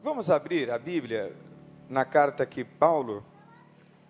Vamos 0.00 0.30
abrir 0.30 0.70
a 0.70 0.78
Bíblia 0.78 1.34
na 1.90 2.04
carta 2.04 2.46
que 2.46 2.62
Paulo 2.62 3.24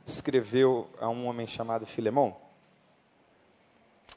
escreveu 0.05 0.87
a 1.01 1.09
um 1.09 1.27
homem 1.27 1.47
chamado 1.47 1.87
Filemão. 1.87 2.37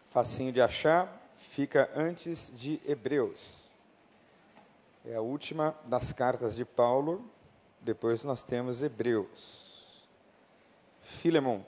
Facinho 0.10 0.52
de 0.52 0.62
achar, 0.62 1.10
fica 1.38 1.89
antes 1.96 2.52
de 2.54 2.81
Hebreus. 2.86 3.63
É 5.05 5.15
a 5.15 5.21
última 5.21 5.73
das 5.86 6.12
cartas 6.12 6.57
de 6.57 6.65
Paulo, 6.65 7.26
depois 7.79 8.22
nós 8.26 8.44
temos 8.44 8.83
Hebreus. 8.83 10.06
Filemão. 11.03 11.65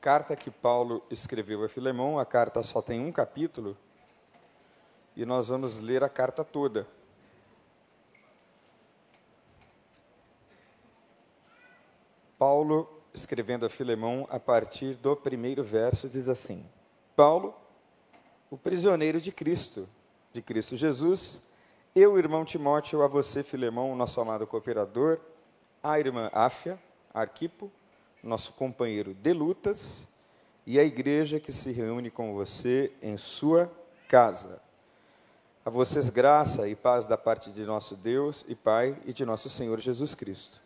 Carta 0.00 0.34
que 0.34 0.50
Paulo 0.50 1.04
escreveu 1.10 1.62
a 1.62 1.68
Filemão, 1.68 2.18
a 2.18 2.24
carta 2.24 2.62
só 2.62 2.80
tem 2.80 3.04
um 3.04 3.12
capítulo, 3.12 3.76
e 5.20 5.26
nós 5.26 5.48
vamos 5.48 5.78
ler 5.78 6.02
a 6.02 6.08
carta 6.08 6.42
toda. 6.42 6.88
Paulo, 12.38 12.88
escrevendo 13.12 13.66
a 13.66 13.68
Filemão, 13.68 14.26
a 14.30 14.40
partir 14.40 14.94
do 14.94 15.14
primeiro 15.14 15.62
verso, 15.62 16.08
diz 16.08 16.26
assim: 16.26 16.64
Paulo, 17.14 17.54
o 18.50 18.56
prisioneiro 18.56 19.20
de 19.20 19.30
Cristo, 19.30 19.86
de 20.32 20.40
Cristo 20.40 20.74
Jesus, 20.74 21.42
eu, 21.94 22.18
irmão 22.18 22.42
Timóteo, 22.42 23.02
a 23.02 23.06
você, 23.06 23.42
Filemão, 23.42 23.94
nosso 23.94 24.22
amado 24.22 24.46
cooperador, 24.46 25.20
a 25.82 26.00
irmã 26.00 26.30
Áfia, 26.32 26.78
Arquipo, 27.12 27.70
nosso 28.22 28.54
companheiro 28.54 29.12
de 29.12 29.34
lutas, 29.34 30.08
e 30.64 30.78
a 30.78 30.82
igreja 30.82 31.38
que 31.38 31.52
se 31.52 31.72
reúne 31.72 32.10
com 32.10 32.32
você 32.32 32.90
em 33.02 33.18
sua 33.18 33.70
casa. 34.08 34.69
A 35.62 35.68
vocês 35.68 36.08
graça 36.08 36.66
e 36.66 36.74
paz 36.74 37.06
da 37.06 37.18
parte 37.18 37.50
de 37.50 37.66
nosso 37.66 37.94
Deus 37.94 38.46
e 38.48 38.54
Pai 38.54 38.96
e 39.04 39.12
de 39.12 39.26
nosso 39.26 39.50
Senhor 39.50 39.78
Jesus 39.78 40.14
Cristo. 40.14 40.58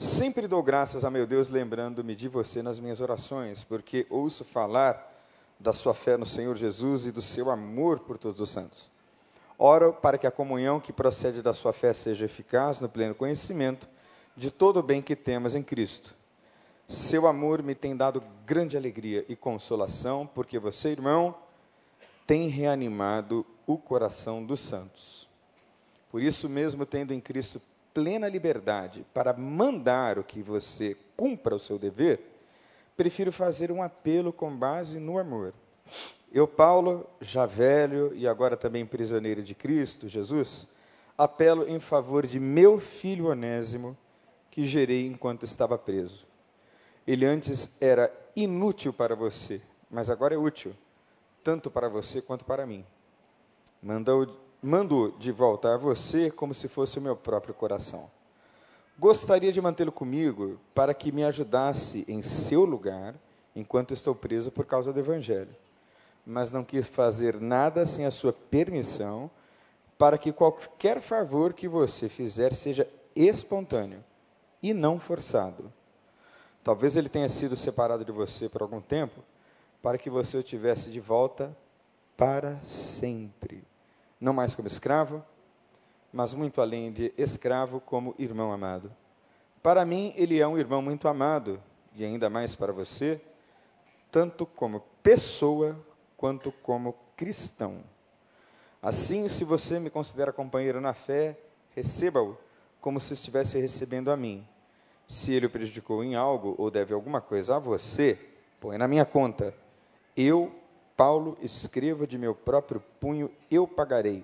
Sempre 0.00 0.48
dou 0.48 0.60
graças 0.64 1.04
a 1.04 1.10
meu 1.10 1.28
Deus, 1.28 1.48
lembrando-me 1.48 2.16
de 2.16 2.26
você 2.26 2.60
nas 2.60 2.80
minhas 2.80 3.00
orações, 3.00 3.62
porque 3.62 4.08
ouço 4.10 4.44
falar 4.44 5.14
da 5.60 5.72
sua 5.72 5.94
fé 5.94 6.16
no 6.16 6.26
Senhor 6.26 6.56
Jesus 6.56 7.06
e 7.06 7.12
do 7.12 7.22
seu 7.22 7.52
amor 7.52 8.00
por 8.00 8.18
todos 8.18 8.40
os 8.40 8.50
santos. 8.50 8.90
Oro 9.56 9.92
para 9.92 10.18
que 10.18 10.26
a 10.26 10.30
comunhão 10.32 10.80
que 10.80 10.92
procede 10.92 11.40
da 11.40 11.52
sua 11.52 11.72
fé 11.72 11.92
seja 11.92 12.24
eficaz 12.24 12.80
no 12.80 12.88
pleno 12.88 13.14
conhecimento 13.14 13.88
de 14.36 14.50
todo 14.50 14.78
o 14.78 14.82
bem 14.82 15.00
que 15.00 15.14
temos 15.14 15.54
em 15.54 15.62
Cristo. 15.62 16.16
Seu 16.88 17.28
amor 17.28 17.62
me 17.62 17.76
tem 17.76 17.96
dado 17.96 18.24
grande 18.44 18.76
alegria 18.76 19.24
e 19.28 19.36
consolação, 19.36 20.26
porque 20.26 20.58
você, 20.58 20.88
irmão, 20.88 21.36
tem 22.26 22.48
reanimado 22.48 23.46
o 23.72 23.78
coração 23.78 24.44
dos 24.44 24.60
santos. 24.60 25.28
Por 26.10 26.20
isso 26.20 26.48
mesmo, 26.48 26.84
tendo 26.84 27.14
em 27.14 27.20
Cristo 27.20 27.60
plena 27.94 28.28
liberdade 28.28 29.04
para 29.14 29.32
mandar 29.32 30.18
o 30.18 30.24
que 30.24 30.42
você 30.42 30.96
cumpra 31.16 31.54
o 31.54 31.58
seu 31.58 31.78
dever, 31.78 32.20
prefiro 32.96 33.32
fazer 33.32 33.70
um 33.70 33.82
apelo 33.82 34.32
com 34.32 34.54
base 34.54 34.98
no 34.98 35.18
amor. 35.18 35.54
Eu, 36.32 36.46
Paulo, 36.46 37.08
já 37.20 37.46
velho 37.46 38.12
e 38.14 38.26
agora 38.26 38.56
também 38.56 38.86
prisioneiro 38.86 39.42
de 39.42 39.54
Cristo, 39.54 40.08
Jesus, 40.08 40.68
apelo 41.16 41.68
em 41.68 41.80
favor 41.80 42.26
de 42.26 42.38
meu 42.38 42.78
filho 42.78 43.26
Onésimo, 43.26 43.96
que 44.50 44.64
gerei 44.64 45.06
enquanto 45.06 45.44
estava 45.44 45.78
preso. 45.78 46.26
Ele 47.06 47.24
antes 47.24 47.80
era 47.80 48.12
inútil 48.34 48.92
para 48.92 49.14
você, 49.16 49.60
mas 49.90 50.10
agora 50.10 50.34
é 50.34 50.38
útil, 50.38 50.74
tanto 51.42 51.70
para 51.70 51.88
você 51.88 52.20
quanto 52.20 52.44
para 52.44 52.66
mim 52.66 52.84
mando, 53.82 54.36
mando 54.62 55.14
de 55.18 55.32
volta 55.32 55.74
a 55.74 55.76
você 55.76 56.30
como 56.30 56.54
se 56.54 56.68
fosse 56.68 56.98
o 56.98 57.02
meu 57.02 57.16
próprio 57.16 57.54
coração. 57.54 58.10
Gostaria 58.98 59.50
de 59.50 59.60
mantê-lo 59.60 59.90
comigo 59.90 60.60
para 60.74 60.92
que 60.92 61.10
me 61.10 61.24
ajudasse 61.24 62.04
em 62.06 62.20
seu 62.20 62.64
lugar 62.64 63.14
enquanto 63.56 63.94
estou 63.94 64.14
preso 64.14 64.52
por 64.52 64.66
causa 64.66 64.92
do 64.92 65.00
Evangelho. 65.00 65.56
Mas 66.26 66.50
não 66.50 66.62
quis 66.62 66.86
fazer 66.86 67.40
nada 67.40 67.86
sem 67.86 68.04
a 68.04 68.10
sua 68.10 68.32
permissão, 68.32 69.30
para 69.96 70.18
que 70.18 70.32
qualquer 70.32 71.00
favor 71.00 71.52
que 71.52 71.66
você 71.66 72.08
fizer 72.08 72.54
seja 72.54 72.86
espontâneo 73.16 74.04
e 74.62 74.72
não 74.72 75.00
forçado. 75.00 75.72
Talvez 76.62 76.94
ele 76.94 77.08
tenha 77.08 77.28
sido 77.28 77.56
separado 77.56 78.04
de 78.04 78.12
você 78.12 78.48
por 78.48 78.60
algum 78.62 78.80
tempo, 78.80 79.22
para 79.82 79.96
que 79.96 80.10
você 80.10 80.36
o 80.36 80.42
tivesse 80.42 80.90
de 80.90 81.00
volta 81.00 81.56
para 82.16 82.58
sempre 82.60 83.69
não 84.20 84.32
mais 84.32 84.54
como 84.54 84.68
escravo, 84.68 85.24
mas 86.12 86.34
muito 86.34 86.60
além 86.60 86.92
de 86.92 87.12
escravo, 87.16 87.80
como 87.80 88.14
irmão 88.18 88.52
amado. 88.52 88.92
Para 89.62 89.84
mim, 89.84 90.12
ele 90.16 90.40
é 90.40 90.46
um 90.46 90.58
irmão 90.58 90.82
muito 90.82 91.08
amado, 91.08 91.62
e 91.94 92.04
ainda 92.04 92.28
mais 92.28 92.54
para 92.54 92.72
você, 92.72 93.20
tanto 94.10 94.44
como 94.44 94.82
pessoa 95.02 95.76
quanto 96.16 96.52
como 96.52 96.94
cristão. 97.16 97.82
Assim, 98.82 99.28
se 99.28 99.44
você 99.44 99.78
me 99.78 99.90
considera 99.90 100.32
companheiro 100.32 100.80
na 100.80 100.94
fé, 100.94 101.38
receba-o 101.74 102.36
como 102.80 102.98
se 102.98 103.12
estivesse 103.12 103.58
recebendo 103.58 104.10
a 104.10 104.16
mim. 104.16 104.46
Se 105.06 105.32
ele 105.32 105.46
o 105.46 105.50
prejudicou 105.50 106.02
em 106.02 106.14
algo 106.14 106.54
ou 106.56 106.70
deve 106.70 106.94
alguma 106.94 107.20
coisa 107.20 107.56
a 107.56 107.58
você, 107.58 108.18
põe 108.58 108.78
na 108.78 108.88
minha 108.88 109.04
conta. 109.04 109.54
Eu 110.16 110.54
Paulo, 111.00 111.38
escrevo 111.40 112.06
de 112.06 112.18
meu 112.18 112.34
próprio 112.34 112.78
punho, 113.00 113.30
eu 113.50 113.66
pagarei, 113.66 114.22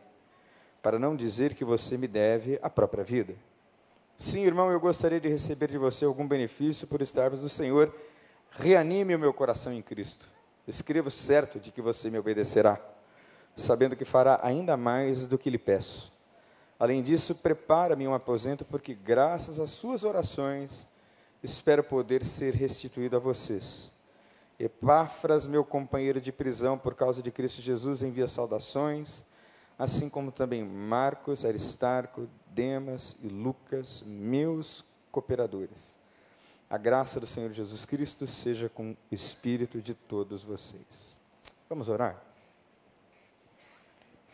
para 0.83 0.99
não 0.99 1.17
dizer 1.17 1.55
que 1.55 1.65
você 1.65 1.97
me 1.97 2.07
deve 2.07 2.59
a 2.61 2.69
própria 2.69 3.03
vida. 3.03 3.35
Sim, 4.19 4.45
irmão, 4.45 4.71
eu 4.71 4.79
gostaria 4.79 5.19
de 5.19 5.27
receber 5.27 5.71
de 5.71 5.79
você 5.79 6.05
algum 6.05 6.29
benefício 6.29 6.87
por 6.87 7.01
estarmos 7.01 7.41
do 7.41 7.49
Senhor. 7.49 7.95
Reanime 8.51 9.15
o 9.15 9.19
meu 9.19 9.33
coração 9.33 9.73
em 9.73 9.81
Cristo. 9.81 10.29
Escrevo 10.69 11.11
certo 11.11 11.59
de 11.59 11.73
que 11.73 11.81
você 11.81 12.11
me 12.11 12.19
obedecerá, 12.19 12.79
sabendo 13.57 13.97
que 13.97 14.05
fará 14.05 14.39
ainda 14.43 14.77
mais 14.77 15.25
do 15.25 15.39
que 15.39 15.49
lhe 15.49 15.57
peço. 15.57 16.13
Além 16.79 17.03
disso, 17.03 17.35
prepara-me 17.37 18.07
um 18.07 18.13
aposento, 18.13 18.67
porque 18.67 18.93
graças 18.93 19.59
às 19.59 19.71
suas 19.71 20.05
orações 20.05 20.87
espero 21.43 21.83
poder 21.83 22.27
ser 22.27 22.53
restituído 22.53 23.17
a 23.17 23.19
vocês. 23.19 23.96
Epáfras, 24.59 25.47
meu 25.47 25.65
companheiro 25.65 26.21
de 26.21 26.33
prisão 26.33 26.79
por 26.79 26.95
causa 26.95 27.23
de 27.23 27.31
Cristo 27.31 27.61
Jesus, 27.61 28.03
envia 28.03 28.27
saudações, 28.27 29.23
assim 29.79 30.09
como 30.09 30.33
também 30.33 30.65
Marcos, 30.65 31.45
Aristarco, 31.45 32.29
Demas 32.49 33.17
e 33.23 33.29
Lucas, 33.29 34.03
meus 34.07 34.85
cooperadores. 35.11 35.95
A 36.69 36.79
graça 36.79 37.21
do 37.21 37.27
Senhor 37.27 37.53
Jesus 37.53 37.85
Cristo 37.85 38.27
seja 38.27 38.69
com 38.69 38.93
o 38.93 38.97
espírito 39.13 39.81
de 39.81 39.95
todos 39.95 40.43
vocês. 40.43 41.21
Vamos 41.69 41.89
orar? 41.89 42.21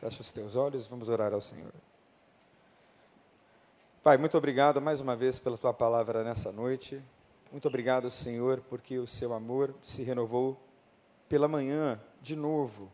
Fecha 0.01 0.21
os 0.21 0.33
teus 0.33 0.57
olhos, 0.57 0.87
vamos 0.87 1.09
orar 1.09 1.33
ao 1.33 1.41
Senhor. 1.41 1.73
Pai, 4.03 4.17
muito 4.17 4.37
obrigado 4.37 4.81
mais 4.81 5.01
uma 5.01 5.15
vez 5.15 5.39
pela 5.39 5.57
tua 5.57 5.73
palavra 5.73 6.25
nessa 6.25 6.51
noite. 6.51 7.01
Muito 7.53 7.69
obrigado, 7.69 8.11
Senhor, 8.11 8.63
porque 8.71 8.99
o 8.99 9.07
seu 9.07 9.35
amor 9.35 9.75
se 9.83 10.03
renovou 10.03 10.59
pela 11.29 11.47
manhã 11.47 12.01
de 12.23 12.35
novo. 12.35 12.91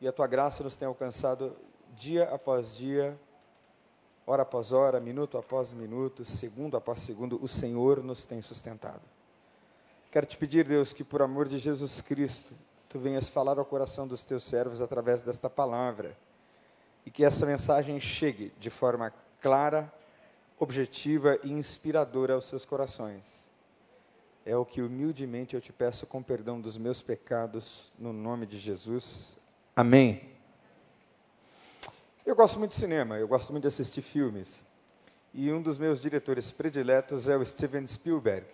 E 0.00 0.06
a 0.06 0.12
tua 0.12 0.28
graça 0.28 0.62
nos 0.62 0.76
tem 0.76 0.86
alcançado 0.86 1.56
dia 1.96 2.32
após 2.32 2.76
dia, 2.76 3.18
hora 4.24 4.44
após 4.44 4.70
hora, 4.70 5.00
minuto 5.00 5.36
após 5.36 5.72
minuto, 5.72 6.24
segundo 6.24 6.76
após 6.76 7.00
segundo, 7.00 7.42
o 7.42 7.48
Senhor 7.48 8.04
nos 8.04 8.24
tem 8.24 8.40
sustentado. 8.40 9.02
Quero 10.12 10.26
te 10.26 10.36
pedir, 10.36 10.64
Deus, 10.64 10.92
que 10.92 11.02
por 11.02 11.20
amor 11.20 11.48
de 11.48 11.58
Jesus 11.58 12.00
Cristo, 12.00 12.54
tu 12.88 13.00
venhas 13.00 13.28
falar 13.28 13.58
ao 13.58 13.64
coração 13.64 14.06
dos 14.06 14.22
teus 14.22 14.44
servos 14.44 14.80
através 14.80 15.22
desta 15.22 15.50
palavra 15.50 16.16
e 17.04 17.10
que 17.10 17.24
essa 17.24 17.44
mensagem 17.44 17.98
chegue 17.98 18.52
de 18.60 18.70
forma 18.70 19.12
clara, 19.40 19.92
objetiva 20.56 21.36
e 21.42 21.50
inspiradora 21.50 22.34
aos 22.34 22.44
seus 22.44 22.64
corações 22.64 23.45
é 24.46 24.56
o 24.56 24.64
que 24.64 24.80
humildemente 24.80 25.56
eu 25.56 25.60
te 25.60 25.72
peço 25.72 26.06
com 26.06 26.22
perdão 26.22 26.60
dos 26.60 26.78
meus 26.78 27.02
pecados, 27.02 27.92
no 27.98 28.12
nome 28.12 28.46
de 28.46 28.60
Jesus. 28.60 29.36
Amém. 29.74 30.22
Eu 32.24 32.36
gosto 32.36 32.56
muito 32.56 32.70
de 32.70 32.78
cinema, 32.78 33.18
eu 33.18 33.26
gosto 33.26 33.50
muito 33.50 33.62
de 33.62 33.68
assistir 33.68 34.02
filmes. 34.02 34.64
E 35.34 35.52
um 35.52 35.60
dos 35.60 35.78
meus 35.78 36.00
diretores 36.00 36.52
prediletos 36.52 37.28
é 37.28 37.36
o 37.36 37.44
Steven 37.44 37.84
Spielberg. 37.88 38.46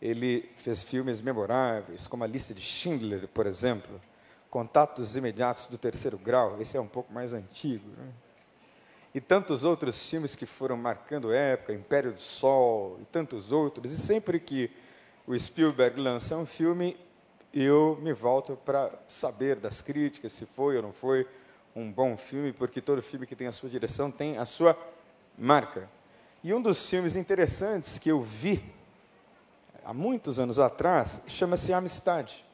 Ele 0.00 0.48
fez 0.58 0.84
filmes 0.84 1.20
memoráveis, 1.20 2.06
como 2.06 2.22
A 2.22 2.26
Lista 2.28 2.54
de 2.54 2.60
Schindler, 2.60 3.26
por 3.26 3.46
exemplo, 3.46 4.00
Contatos 4.48 5.16
Imediatos 5.16 5.66
do 5.66 5.76
Terceiro 5.76 6.16
Grau, 6.16 6.60
esse 6.60 6.76
é 6.76 6.80
um 6.80 6.86
pouco 6.86 7.12
mais 7.12 7.32
antigo. 7.32 7.88
Né? 7.98 8.12
E 9.12 9.20
tantos 9.20 9.64
outros 9.64 10.08
filmes 10.08 10.36
que 10.36 10.46
foram 10.46 10.76
marcando 10.76 11.32
época, 11.32 11.72
Império 11.72 12.12
do 12.12 12.20
Sol 12.20 12.98
e 13.00 13.04
tantos 13.06 13.50
outros. 13.50 13.92
E 13.92 13.96
sempre 13.96 14.38
que 14.38 14.70
o 15.26 15.38
Spielberg 15.38 15.98
lança 15.98 16.36
um 16.36 16.44
filme, 16.44 16.96
eu 17.52 17.98
me 18.02 18.12
volto 18.12 18.56
para 18.64 18.90
saber 19.08 19.56
das 19.56 19.80
críticas, 19.80 20.32
se 20.32 20.44
foi 20.44 20.76
ou 20.76 20.82
não 20.82 20.92
foi 20.92 21.26
um 21.74 21.90
bom 21.90 22.16
filme, 22.16 22.52
porque 22.52 22.80
todo 22.80 23.02
filme 23.02 23.26
que 23.26 23.34
tem 23.34 23.46
a 23.46 23.52
sua 23.52 23.70
direção 23.70 24.10
tem 24.10 24.36
a 24.36 24.44
sua 24.44 24.76
marca. 25.38 25.88
E 26.42 26.52
um 26.52 26.60
dos 26.60 26.88
filmes 26.88 27.16
interessantes 27.16 27.98
que 27.98 28.10
eu 28.10 28.20
vi 28.20 28.62
há 29.82 29.94
muitos 29.94 30.38
anos 30.38 30.58
atrás 30.58 31.20
chama-se 31.26 31.72
Amistade, 31.72 32.44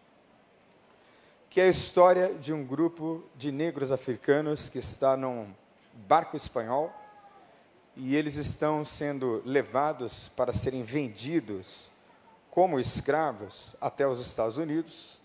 que 1.48 1.60
é 1.60 1.64
a 1.64 1.70
história 1.70 2.32
de 2.34 2.52
um 2.52 2.64
grupo 2.64 3.24
de 3.34 3.50
negros 3.50 3.90
africanos 3.90 4.68
que 4.68 4.78
está 4.78 5.16
num 5.16 5.48
barco 6.06 6.36
espanhol 6.36 6.94
e 7.96 8.14
eles 8.14 8.36
estão 8.36 8.84
sendo 8.84 9.42
levados 9.44 10.28
para 10.36 10.52
serem 10.52 10.84
vendidos 10.84 11.89
como 12.50 12.80
escravos 12.80 13.76
até 13.80 14.06
os 14.06 14.20
Estados 14.20 14.56
Unidos. 14.56 15.20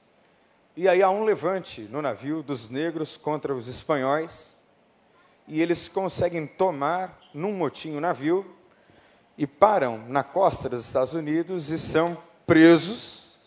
E 0.77 0.87
aí 0.87 1.01
há 1.01 1.09
um 1.09 1.23
levante 1.23 1.81
no 1.81 2.01
navio 2.01 2.43
dos 2.43 2.69
negros 2.69 3.17
contra 3.17 3.53
os 3.53 3.67
espanhóis, 3.67 4.55
e 5.47 5.61
eles 5.61 5.87
conseguem 5.87 6.45
tomar 6.45 7.19
num 7.33 7.53
motim 7.53 7.95
o 7.95 8.01
navio 8.01 8.55
e 9.37 9.45
param 9.45 9.97
na 10.07 10.23
costa 10.23 10.67
dos 10.67 10.85
Estados 10.85 11.13
Unidos 11.13 11.69
e 11.69 11.77
são 11.77 12.17
presos 12.47 13.37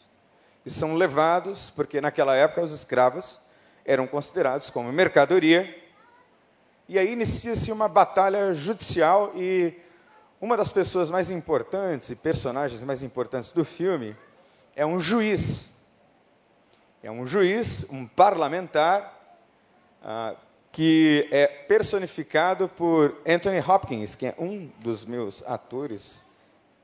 e 0.65 0.71
são 0.71 0.95
levados, 0.95 1.71
porque 1.71 2.01
naquela 2.01 2.37
época 2.37 2.63
os 2.63 2.73
escravos 2.73 3.39
eram 3.85 4.07
considerados 4.07 4.71
como 4.71 4.93
mercadoria. 4.93 5.83
E 6.89 6.99
aí 6.99 7.13
inicia-se 7.13 7.73
uma 7.73 7.89
batalha 7.89 8.53
judicial 8.55 9.33
e 9.35 9.75
uma 10.41 10.57
das 10.57 10.71
pessoas 10.71 11.11
mais 11.11 11.31
importantes 11.31 12.11
e 12.11 12.17
personagens 12.17 12.83
mais 12.85 13.03
importantes 13.03 13.51
do 13.51 13.65
filme 13.65 14.17
é 14.77 14.87
um 14.87 15.01
juiz. 15.01 15.69
É 17.03 17.11
um 17.11 17.27
juiz, 17.27 17.85
um 17.91 18.07
parlamentar, 18.07 19.37
ah, 20.03 20.37
que 20.71 21.29
é 21.33 21.47
personificado 21.47 22.69
por 22.69 23.21
Anthony 23.27 23.59
Hopkins, 23.59 24.15
que 24.15 24.27
é 24.27 24.35
um 24.39 24.71
dos 24.79 25.05
meus 25.05 25.43
atores 25.45 26.23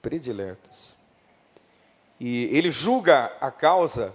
prediletos. 0.03 0.95
E 2.19 2.47
ele 2.57 2.73
julga 2.73 3.33
a 3.41 3.53
causa, 3.53 4.13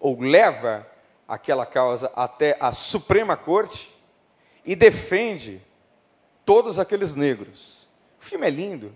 ou 0.00 0.20
leva 0.20 0.86
aquela 1.28 1.64
causa 1.64 2.10
até 2.16 2.56
a 2.58 2.72
Suprema 2.72 3.36
Corte 3.36 3.96
e 4.64 4.74
defende 4.74 5.62
todos 6.44 6.80
aqueles 6.80 7.14
negros 7.14 7.79
o 8.20 8.24
filme 8.24 8.46
é 8.46 8.50
lindo, 8.50 8.94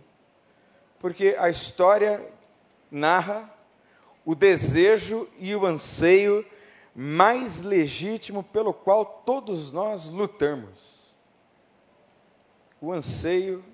porque 0.99 1.35
a 1.38 1.49
história 1.49 2.25
narra 2.91 3.50
o 4.25 4.35
desejo 4.35 5.29
e 5.38 5.55
o 5.55 5.67
anseio 5.67 6.47
mais 6.94 7.62
legítimo 7.62 8.43
pelo 8.43 8.73
qual 8.73 9.05
todos 9.25 9.73
nós 9.73 10.09
lutamos. 10.09 10.94
O 12.81 12.93
anseio, 12.93 13.65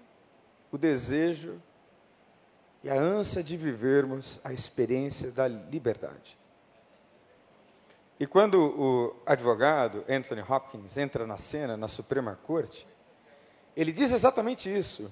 o 0.72 0.78
desejo 0.78 1.60
e 2.82 2.88
a 2.88 2.94
ânsia 2.94 3.42
de 3.42 3.56
vivermos 3.56 4.40
a 4.42 4.52
experiência 4.52 5.30
da 5.30 5.46
liberdade. 5.46 6.38
E 8.18 8.26
quando 8.26 8.60
o 8.60 9.16
advogado 9.26 10.04
Anthony 10.08 10.42
Hopkins 10.42 10.96
entra 10.96 11.26
na 11.26 11.38
cena 11.38 11.76
na 11.76 11.88
Suprema 11.88 12.38
Corte, 12.42 12.86
ele 13.76 13.92
diz 13.92 14.12
exatamente 14.12 14.74
isso. 14.74 15.10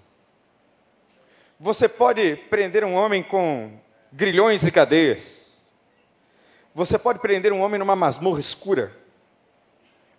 Você 1.61 1.89
pode 1.89 2.37
prender 2.49 2.85
um 2.85 2.95
homem 2.95 3.23
com 3.23 3.73
grilhões 4.13 4.63
e 4.65 4.71
cadeias. 4.71 5.41
Você 6.73 6.97
pode 6.97 7.19
prender 7.19 7.53
um 7.53 7.61
homem 7.61 7.79
numa 7.79 7.97
masmorra 7.97 8.39
escura. 8.39 8.93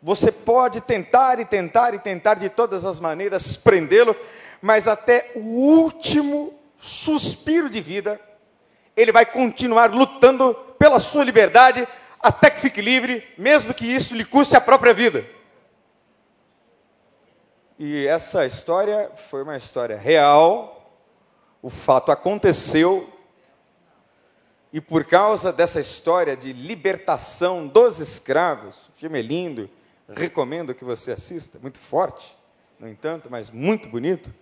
Você 0.02 0.32
pode 0.32 0.82
tentar 0.82 1.40
e 1.40 1.46
tentar 1.46 1.94
e 1.94 2.00
tentar 2.00 2.34
de 2.36 2.50
todas 2.50 2.86
as 2.86 3.00
maneiras 3.00 3.56
prendê-lo, 3.56 4.16
mas 4.62 4.88
até 4.88 5.32
o 5.36 5.40
último 5.40 6.54
suspiro 6.78 7.70
de 7.70 7.80
vida, 7.80 8.20
ele 8.96 9.12
vai 9.12 9.26
continuar 9.26 9.94
lutando 9.94 10.54
pela 10.78 11.00
sua 11.00 11.24
liberdade 11.24 11.88
até 12.20 12.50
que 12.50 12.60
fique 12.60 12.82
livre, 12.82 13.26
mesmo 13.38 13.74
que 13.74 13.86
isso 13.86 14.14
lhe 14.14 14.26
custe 14.26 14.58
a 14.58 14.62
própria 14.62 14.94
vida. 14.94 15.26
E 17.78 18.06
essa 18.08 18.46
história 18.46 19.10
foi 19.30 19.44
uma 19.44 19.56
história 19.56 19.98
real, 19.98 20.79
o 21.62 21.70
fato 21.70 22.12
aconteceu 22.12 23.12
e 24.72 24.80
por 24.80 25.04
causa 25.04 25.52
dessa 25.52 25.80
história 25.80 26.38
de 26.38 26.54
libertação 26.54 27.68
dos 27.68 28.00
escravos, 28.00 28.76
o 28.88 28.92
filme 28.96 29.20
é 29.20 29.22
lindo, 29.22 29.70
recomendo 30.08 30.76
que 30.76 30.84
você 30.84 31.12
assista, 31.12 31.58
muito 31.60 31.80
forte, 31.80 32.38
no 32.80 32.88
entanto, 32.88 33.30
mas 33.32 33.50
muito 33.50 33.90
bonito. 33.90 34.34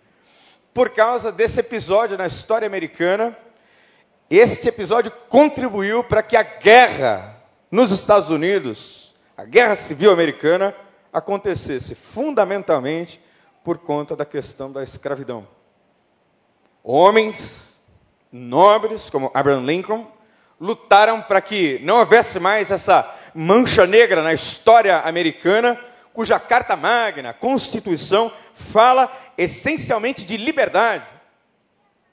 Por 0.74 0.90
causa 0.90 1.32
desse 1.32 1.62
episódio 1.62 2.18
na 2.18 2.28
história 2.28 2.66
americana, 2.66 3.38
este 4.30 4.68
episódio 4.68 5.12
contribuiu 5.30 6.04
para 6.04 6.22
que 6.22 6.36
a 6.36 6.44
guerra 6.44 7.42
nos 7.72 7.92
Estados 7.92 8.30
Unidos, 8.30 9.16
a 9.36 9.46
guerra 9.46 9.78
civil 9.78 10.12
americana, 10.12 10.76
acontecesse 11.12 11.96
fundamentalmente 11.96 13.20
por 13.64 13.78
conta 13.78 14.14
da 14.14 14.26
questão 14.26 14.72
da 14.72 14.84
escravidão 14.84 15.48
homens 16.90 17.78
nobres, 18.32 19.10
como 19.10 19.30
Abraham 19.34 19.66
Lincoln, 19.66 20.10
lutaram 20.60 21.22
para 21.22 21.42
que 21.42 21.80
não 21.80 21.98
houvesse 22.00 22.40
mais 22.40 22.72
essa 22.72 23.14
mancha 23.36 23.86
negra 23.86 24.22
na 24.22 24.34
história 24.34 25.02
americana, 25.02 25.80
cuja 26.14 26.40
Carta 26.40 26.78
Magna, 26.78 27.34
Constituição, 27.34 28.32
fala 28.54 29.12
essencialmente 29.38 30.24
de 30.24 30.38
liberdade, 30.38 31.06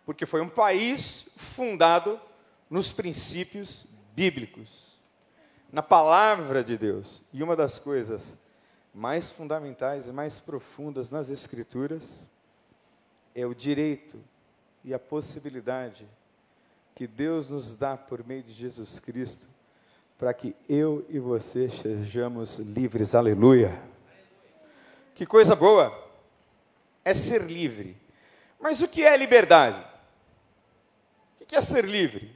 porque 0.05 0.27
foi 0.27 0.41
um 0.41 0.49
país 0.49 1.27
fundado 1.37 2.21
nos 2.69 2.91
princípios 2.93 3.87
bíblicos, 4.15 4.99
na 5.73 5.83
palavra 5.83 6.65
de 6.65 6.77
Deus. 6.77 7.23
E 7.33 7.43
uma 7.43 7.55
das 7.55 7.79
coisas 7.79 8.37
mais 8.93 9.31
fundamentais 9.31 10.09
e 10.09 10.13
mais 10.13 10.41
profundas 10.41 11.11
nas 11.11 11.31
Escrituras 11.31 12.27
é 13.35 13.47
o 13.47 13.55
direito 13.55 14.21
e 14.85 14.93
a 14.93 14.99
possibilidade 14.99 16.07
que 16.95 17.07
Deus 17.07 17.49
nos 17.49 17.75
dá 17.75 17.97
por 17.97 18.25
meio 18.25 18.43
de 18.43 18.53
Jesus 18.53 19.01
Cristo 19.01 19.47
para 20.19 20.33
que 20.33 20.55
eu 20.69 21.05
e 21.09 21.19
você 21.19 21.69
sejamos 21.69 22.59
livres. 22.59 23.15
Aleluia. 23.15 23.81
Que 25.15 25.27
coisa 25.27 25.57
boa 25.57 25.93
é 27.05 27.13
ser 27.13 27.43
livre. 27.43 27.97
Mas 28.61 28.81
o 28.81 28.89
que 28.89 29.03
é 29.03 29.17
liberdade? 29.17 29.85
O 31.41 31.45
que 31.45 31.57
é 31.57 31.61
ser 31.61 31.85
livre? 31.85 32.35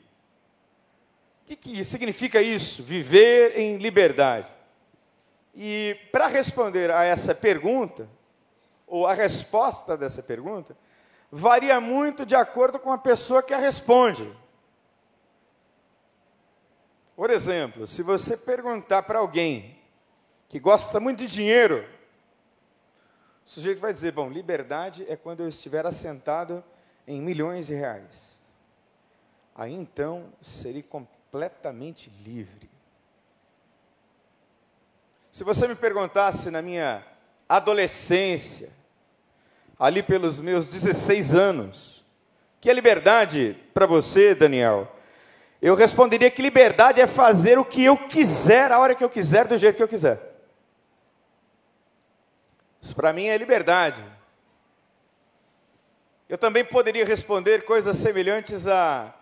O 1.51 1.57
que 1.57 1.85
significa 1.85 2.43
isso? 2.43 2.83
Viver 2.83 3.59
em 3.59 3.79
liberdade. 3.79 4.49
E 5.55 5.97
para 6.13 6.27
responder 6.27 6.91
a 6.91 7.05
essa 7.05 7.35
pergunta, 7.35 8.09
ou 8.87 9.07
a 9.07 9.15
resposta 9.15 9.97
dessa 9.97 10.23
pergunta, 10.23 10.77
varia 11.31 11.81
muito 11.81 12.25
de 12.25 12.35
acordo 12.35 12.79
com 12.79 12.93
a 12.93 12.99
pessoa 12.99 13.43
que 13.43 13.55
a 13.55 13.59
responde. 13.59 14.31
Por 17.15 17.31
exemplo, 17.31 17.87
se 17.87 18.03
você 18.03 18.37
perguntar 18.37 19.03
para 19.03 19.19
alguém 19.19 19.77
que 20.49 20.59
gosta 20.59 21.01
muito 21.01 21.19
de 21.19 21.27
dinheiro, 21.27 21.87
o 23.45 23.51
sujeito 23.51 23.81
vai 23.81 23.93
dizer: 23.93 24.13
Bom, 24.13 24.31
liberdade 24.31 25.05
é 25.09 25.17
quando 25.17 25.41
eu 25.41 25.49
estiver 25.49 25.85
assentado 25.85 26.63
em 27.07 27.21
milhões 27.21 27.67
de 27.67 27.75
reais. 27.75 28.39
Aí 29.55 29.75
então 29.75 30.33
serei 30.41 30.83
completamente 30.83 32.11
livre. 32.25 32.71
Se 35.33 35.43
você 35.43 35.67
me 35.67 35.75
perguntasse 35.75 36.51
na 36.51 36.63
minha 36.63 37.05
adolescência, 37.49 38.71
ali 39.79 40.03
pelos 40.03 40.41
meus 40.41 40.67
16 40.67 41.35
anos. 41.35 42.05
Que 42.61 42.69
é 42.69 42.73
liberdade 42.73 43.57
para 43.73 43.87
você, 43.87 44.35
Daniel? 44.35 44.93
Eu 45.63 45.75
responderia 45.75 46.31
que 46.31 46.43
liberdade 46.43 47.01
é 47.01 47.07
fazer 47.07 47.59
o 47.59 47.65
que 47.65 47.85
eu 47.85 47.97
quiser, 47.97 48.73
a 48.73 48.79
hora 48.79 48.95
que 48.95 49.05
eu 49.05 49.11
quiser, 49.11 49.47
do 49.47 49.57
jeito 49.57 49.77
que 49.77 49.83
eu 49.83 49.89
quiser. 49.89 50.21
Isso 52.81 52.95
para 52.95 53.13
mim 53.13 53.27
é 53.27 53.37
liberdade. 53.37 54.03
Eu 56.29 56.39
também 56.39 56.65
poderia 56.65 57.05
responder 57.05 57.65
coisas 57.65 57.97
semelhantes 57.97 58.67
a 58.69 59.15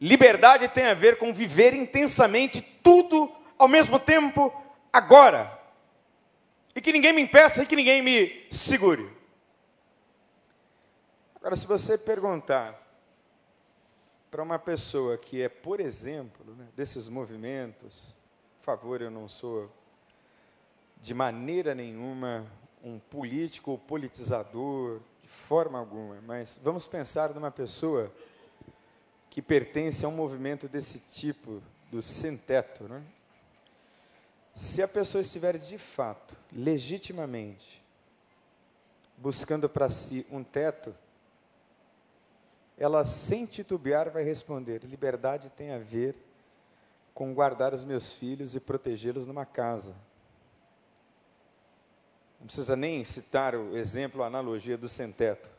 liberdade 0.00 0.68
tem 0.68 0.86
a 0.86 0.94
ver 0.94 1.16
com 1.16 1.32
viver 1.32 1.74
intensamente 1.74 2.60
tudo 2.82 3.30
ao 3.58 3.68
mesmo 3.68 3.98
tempo, 3.98 4.52
agora. 4.92 5.58
E 6.74 6.80
que 6.80 6.92
ninguém 6.92 7.12
me 7.12 7.20
impeça 7.20 7.62
e 7.62 7.66
que 7.66 7.76
ninguém 7.76 8.00
me 8.00 8.46
segure. 8.50 9.19
Agora, 11.40 11.56
se 11.56 11.66
você 11.66 11.96
perguntar 11.96 12.78
para 14.30 14.42
uma 14.42 14.58
pessoa 14.58 15.16
que 15.16 15.40
é, 15.40 15.48
por 15.48 15.80
exemplo, 15.80 16.54
né, 16.54 16.68
desses 16.76 17.08
movimentos, 17.08 18.14
por 18.58 18.64
favor, 18.66 19.00
eu 19.00 19.10
não 19.10 19.26
sou 19.26 19.72
de 21.00 21.14
maneira 21.14 21.74
nenhuma 21.74 22.46
um 22.84 22.98
político 22.98 23.70
ou 23.70 23.78
politizador, 23.78 25.00
de 25.22 25.30
forma 25.30 25.78
alguma, 25.78 26.20
mas 26.26 26.60
vamos 26.62 26.86
pensar 26.86 27.32
numa 27.32 27.50
pessoa 27.50 28.12
que 29.30 29.40
pertence 29.40 30.04
a 30.04 30.08
um 30.08 30.14
movimento 30.14 30.68
desse 30.68 30.98
tipo, 30.98 31.62
do 31.90 32.02
sem-teto. 32.02 32.84
Né? 32.84 33.02
Se 34.54 34.82
a 34.82 34.88
pessoa 34.88 35.22
estiver 35.22 35.56
de 35.56 35.78
fato, 35.78 36.36
legitimamente, 36.52 37.82
buscando 39.16 39.70
para 39.70 39.88
si 39.88 40.26
um 40.30 40.44
teto, 40.44 40.94
ela 42.80 43.04
sem 43.04 43.44
titubear 43.44 44.10
vai 44.10 44.24
responder: 44.24 44.82
liberdade 44.84 45.50
tem 45.50 45.70
a 45.72 45.78
ver 45.78 46.16
com 47.12 47.34
guardar 47.34 47.74
os 47.74 47.84
meus 47.84 48.14
filhos 48.14 48.56
e 48.56 48.60
protegê-los 48.60 49.26
numa 49.26 49.44
casa. 49.44 49.94
Não 52.40 52.46
precisa 52.46 52.74
nem 52.74 53.04
citar 53.04 53.54
o 53.54 53.76
exemplo, 53.76 54.22
a 54.22 54.26
analogia 54.26 54.78
do 54.78 54.88
sem-teto. 54.88 55.50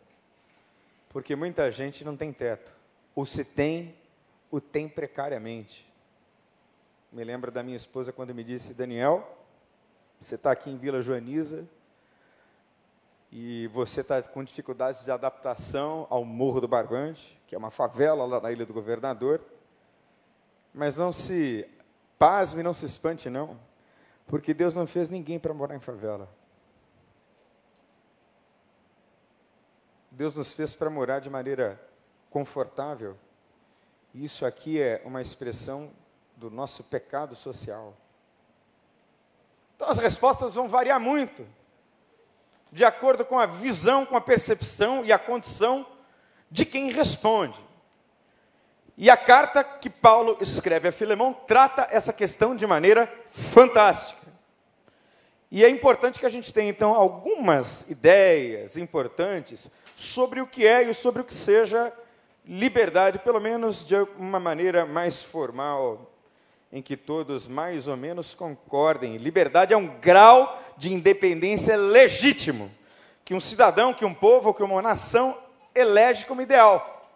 Porque 1.09 1.35
muita 1.35 1.69
gente 1.69 2.03
não 2.03 2.17
tem 2.17 2.33
teto. 2.33 2.71
Ou 3.13 3.23
se 3.23 3.45
tem, 3.45 3.95
o 4.49 4.59
tem 4.59 4.89
precariamente. 4.89 5.87
Me 7.11 7.23
lembro 7.23 7.51
da 7.51 7.61
minha 7.61 7.77
esposa 7.77 8.11
quando 8.11 8.33
me 8.33 8.43
disse: 8.43 8.73
Daniel, 8.73 9.37
você 10.19 10.33
está 10.35 10.51
aqui 10.51 10.71
em 10.71 10.77
Vila 10.77 11.03
Joaniza 11.03 11.67
e 13.31 13.67
você 13.67 14.01
está 14.01 14.21
com 14.21 14.43
dificuldades 14.43 15.05
de 15.05 15.11
adaptação 15.11 16.05
ao 16.09 16.25
Morro 16.25 16.59
do 16.59 16.67
Barbante, 16.67 17.41
que 17.47 17.55
é 17.55 17.57
uma 17.57 17.71
favela 17.71 18.25
lá 18.25 18.41
na 18.41 18.51
Ilha 18.51 18.65
do 18.65 18.73
Governador. 18.73 19.41
Mas 20.73 20.97
não 20.97 21.13
se 21.13 21.67
pasme, 22.19 22.61
não 22.61 22.73
se 22.73 22.85
espante, 22.85 23.29
não, 23.29 23.57
porque 24.27 24.53
Deus 24.53 24.75
não 24.75 24.85
fez 24.85 25.09
ninguém 25.09 25.39
para 25.39 25.53
morar 25.53 25.75
em 25.75 25.79
favela. 25.79 26.29
Deus 30.11 30.35
nos 30.35 30.51
fez 30.51 30.75
para 30.75 30.89
morar 30.89 31.19
de 31.19 31.29
maneira 31.29 31.81
confortável. 32.29 33.17
Isso 34.13 34.45
aqui 34.45 34.81
é 34.81 35.01
uma 35.05 35.21
expressão 35.21 35.89
do 36.35 36.51
nosso 36.51 36.83
pecado 36.83 37.33
social. 37.33 37.95
Então 39.75 39.87
as 39.87 39.97
respostas 39.97 40.53
vão 40.53 40.67
variar 40.67 40.99
muito, 40.99 41.47
de 42.71 42.85
acordo 42.85 43.25
com 43.25 43.37
a 43.37 43.45
visão, 43.45 44.05
com 44.05 44.15
a 44.15 44.21
percepção 44.21 45.03
e 45.03 45.11
a 45.11 45.19
condição 45.19 45.85
de 46.49 46.65
quem 46.65 46.91
responde. 46.91 47.59
E 48.97 49.09
a 49.09 49.17
carta 49.17 49.63
que 49.63 49.89
Paulo 49.89 50.37
escreve 50.39 50.87
a 50.87 50.91
Filemão 50.91 51.33
trata 51.33 51.87
essa 51.89 52.13
questão 52.13 52.55
de 52.55 52.67
maneira 52.67 53.11
fantástica. 53.31 54.21
E 55.49 55.65
é 55.65 55.69
importante 55.69 56.19
que 56.19 56.25
a 56.25 56.29
gente 56.29 56.53
tenha, 56.53 56.69
então, 56.69 56.93
algumas 56.93 57.89
ideias 57.89 58.77
importantes 58.77 59.69
sobre 59.97 60.39
o 60.39 60.47
que 60.47 60.65
é 60.65 60.83
e 60.83 60.93
sobre 60.93 61.21
o 61.21 61.25
que 61.25 61.33
seja 61.33 61.91
liberdade, 62.45 63.19
pelo 63.19 63.39
menos 63.39 63.85
de 63.85 63.95
uma 64.17 64.39
maneira 64.39 64.85
mais 64.85 65.21
formal, 65.21 66.09
em 66.71 66.81
que 66.81 66.95
todos 66.95 67.47
mais 67.47 67.87
ou 67.87 67.97
menos 67.97 68.33
concordem. 68.33 69.17
Liberdade 69.17 69.73
é 69.73 69.77
um 69.77 69.99
grau 69.99 70.61
de 70.81 70.91
independência 70.91 71.77
legítimo 71.77 72.71
que 73.23 73.35
um 73.35 73.39
cidadão, 73.39 73.93
que 73.93 74.03
um 74.03 74.15
povo, 74.15 74.51
que 74.51 74.63
uma 74.63 74.81
nação 74.81 75.37
elege 75.75 76.25
como 76.25 76.41
ideal. 76.41 77.07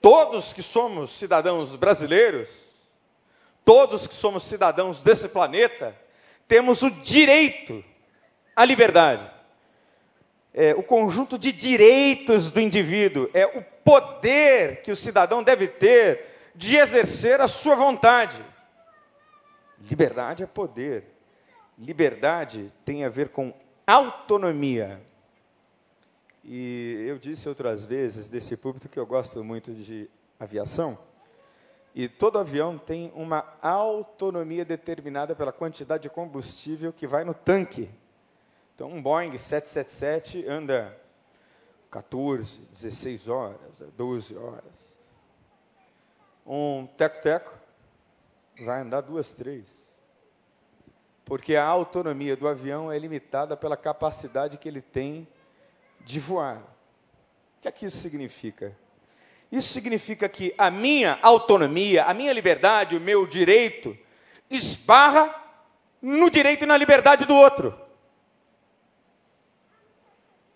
Todos 0.00 0.54
que 0.54 0.62
somos 0.62 1.10
cidadãos 1.10 1.76
brasileiros, 1.76 2.48
todos 3.62 4.06
que 4.06 4.14
somos 4.14 4.44
cidadãos 4.44 5.02
desse 5.02 5.28
planeta, 5.28 5.94
temos 6.48 6.82
o 6.82 6.90
direito 6.90 7.84
à 8.56 8.64
liberdade. 8.64 9.30
É, 10.54 10.74
o 10.74 10.82
conjunto 10.82 11.38
de 11.38 11.52
direitos 11.52 12.50
do 12.50 12.58
indivíduo, 12.58 13.28
é 13.34 13.44
o 13.44 13.62
poder 13.84 14.80
que 14.80 14.90
o 14.90 14.96
cidadão 14.96 15.42
deve 15.42 15.68
ter 15.68 16.52
de 16.54 16.76
exercer 16.76 17.38
a 17.42 17.48
sua 17.48 17.74
vontade. 17.76 18.42
Liberdade 19.78 20.42
é 20.42 20.46
poder. 20.46 21.13
Liberdade 21.78 22.72
tem 22.84 23.04
a 23.04 23.08
ver 23.08 23.30
com 23.30 23.52
autonomia. 23.86 25.00
E 26.44 27.04
eu 27.08 27.18
disse 27.18 27.48
outras 27.48 27.84
vezes 27.84 28.28
desse 28.28 28.56
púlpito 28.56 28.88
que 28.88 28.98
eu 28.98 29.06
gosto 29.06 29.42
muito 29.42 29.72
de 29.72 30.08
aviação. 30.38 30.98
E 31.94 32.08
todo 32.08 32.38
avião 32.38 32.76
tem 32.76 33.12
uma 33.14 33.56
autonomia 33.62 34.64
determinada 34.64 35.34
pela 35.34 35.52
quantidade 35.52 36.02
de 36.02 36.10
combustível 36.10 36.92
que 36.92 37.06
vai 37.06 37.24
no 37.24 37.32
tanque. 37.32 37.88
Então, 38.74 38.90
um 38.90 39.00
Boeing 39.00 39.36
777 39.36 40.46
anda 40.48 41.00
14, 41.90 42.60
16 42.72 43.28
horas, 43.28 43.82
12 43.96 44.36
horas. 44.36 44.96
Um 46.44 46.86
teco-teco 46.98 47.56
vai 48.64 48.80
andar 48.80 49.00
duas, 49.00 49.32
três. 49.32 49.83
Porque 51.24 51.56
a 51.56 51.64
autonomia 51.64 52.36
do 52.36 52.46
avião 52.46 52.92
é 52.92 52.98
limitada 52.98 53.56
pela 53.56 53.76
capacidade 53.76 54.58
que 54.58 54.68
ele 54.68 54.82
tem 54.82 55.26
de 56.00 56.20
voar. 56.20 56.58
O 57.58 57.62
que 57.62 57.68
é 57.68 57.72
que 57.72 57.86
isso 57.86 57.98
significa? 57.98 58.76
Isso 59.50 59.72
significa 59.72 60.28
que 60.28 60.54
a 60.58 60.70
minha 60.70 61.18
autonomia, 61.22 62.04
a 62.04 62.12
minha 62.12 62.32
liberdade, 62.32 62.96
o 62.96 63.00
meu 63.00 63.26
direito, 63.26 63.96
esbarra 64.50 65.34
no 66.02 66.28
direito 66.28 66.64
e 66.64 66.66
na 66.66 66.76
liberdade 66.76 67.24
do 67.24 67.34
outro. 67.34 67.74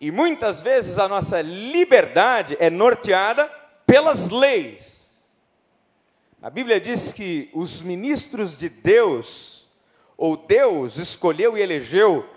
E 0.00 0.10
muitas 0.10 0.60
vezes 0.60 0.98
a 0.98 1.08
nossa 1.08 1.40
liberdade 1.40 2.56
é 2.60 2.68
norteada 2.70 3.46
pelas 3.87 4.28
leis. 4.28 5.18
A 6.40 6.48
Bíblia 6.50 6.80
diz 6.80 7.10
que 7.10 7.50
os 7.52 7.82
ministros 7.82 8.56
de 8.56 8.68
Deus, 8.68 9.58
ou 10.18 10.37
Deus 10.37 10.98
escolheu 10.98 11.56
e 11.56 11.62
elegeu 11.62 12.28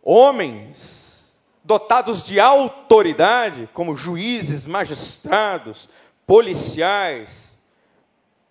homens 0.00 1.34
dotados 1.64 2.22
de 2.22 2.38
autoridade, 2.38 3.68
como 3.72 3.96
juízes, 3.96 4.66
magistrados, 4.66 5.88
policiais, 6.24 7.58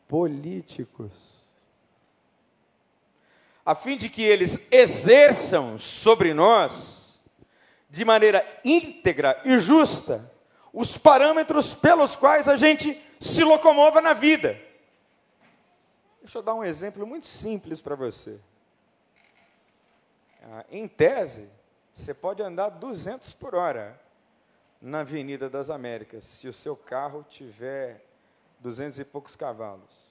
políticos, 0.08 1.12
a 3.66 3.74
fim 3.74 3.96
de 3.96 4.10
que 4.10 4.22
eles 4.22 4.68
exerçam 4.70 5.80
sobre 5.80 6.34
nós, 6.34 7.18
de 7.90 8.04
maneira 8.04 8.46
íntegra 8.66 9.40
e 9.46 9.58
justa, 9.60 10.30
os 10.74 10.98
parâmetros 10.98 11.74
pelos 11.74 12.16
quais 12.16 12.50
a 12.50 12.58
gente 12.58 13.02
se 13.22 13.44
locomova 13.44 14.02
na 14.02 14.14
vida. 14.14 14.60
Deixa 16.22 16.40
eu 16.40 16.42
dar 16.42 16.56
um 16.56 16.64
exemplo 16.64 17.08
muito 17.08 17.28
simples 17.28 17.80
para 17.80 17.96
você. 17.96 18.40
Ah, 20.44 20.66
em 20.70 20.88
tese, 20.88 21.50
você 21.94 22.14
pode 22.14 22.44
andar 22.44 22.70
200 22.70 23.32
por 23.34 23.56
hora 23.56 24.00
na 24.82 25.00
Avenida 25.00 25.50
das 25.50 25.70
Américas, 25.70 26.26
se 26.26 26.48
o 26.50 26.54
seu 26.54 26.76
carro 26.76 27.26
tiver 27.30 28.04
200 28.60 29.00
e 29.00 29.06
poucos 29.06 29.36
cavalos. 29.36 30.04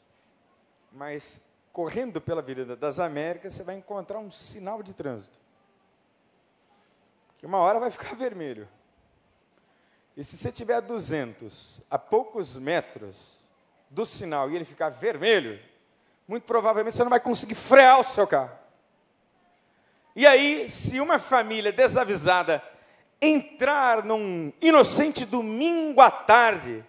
Mas 0.91 1.41
correndo 1.71 2.21
pela 2.21 2.41
Avenida 2.41 2.75
das 2.75 2.99
Américas, 2.99 3.55
você 3.55 3.63
vai 3.63 3.77
encontrar 3.77 4.19
um 4.19 4.31
sinal 4.31 4.83
de 4.83 4.95
trânsito. 4.95 5.39
Que 7.37 7.45
uma 7.45 7.59
hora 7.59 7.79
vai 7.79 7.91
ficar 7.91 8.15
vermelho. 8.17 8.67
E 10.17 10.25
se 10.25 10.37
você 10.37 10.51
tiver 10.51 10.81
200 10.81 11.81
a 11.91 11.99
poucos 11.99 12.55
metros 12.55 13.43
do 13.91 14.07
sinal 14.07 14.51
e 14.51 14.57
ele 14.57 14.65
ficar 14.65 14.89
vermelho, 14.91 15.61
muito 16.27 16.45
provavelmente 16.45 16.97
você 16.97 17.03
não 17.03 17.11
vai 17.11 17.21
conseguir 17.21 17.55
frear 17.55 18.01
o 18.01 18.05
seu 18.05 18.27
carro. 18.27 18.62
E 20.15 20.27
aí, 20.27 20.71
se 20.71 21.01
uma 21.01 21.19
família 21.19 21.73
desavisada 21.73 22.63
entrar 23.21 24.05
num 24.05 24.53
inocente 24.61 25.25
domingo 25.25 26.01
à 26.01 26.11
tarde, 26.11 26.85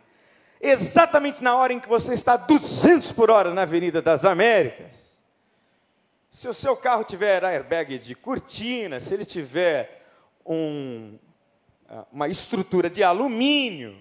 exatamente 0.59 1.43
na 1.43 1.55
hora 1.55 1.71
em 1.71 1.79
que 1.79 1.87
você 1.87 2.13
está 2.13 2.35
200 2.35 3.11
por 3.11 3.29
hora 3.29 3.53
na 3.53 3.61
Avenida 3.61 4.01
das 4.01 4.25
Américas, 4.25 5.13
se 6.31 6.47
o 6.47 6.53
seu 6.53 6.75
carro 6.75 7.03
tiver 7.03 7.45
airbag 7.45 7.99
de 7.99 8.15
cortina, 8.15 8.99
se 8.99 9.13
ele 9.13 9.23
tiver 9.23 10.03
um, 10.45 11.17
ah, 11.87 12.05
uma 12.11 12.27
estrutura 12.27 12.89
de 12.89 13.03
alumínio, 13.03 13.95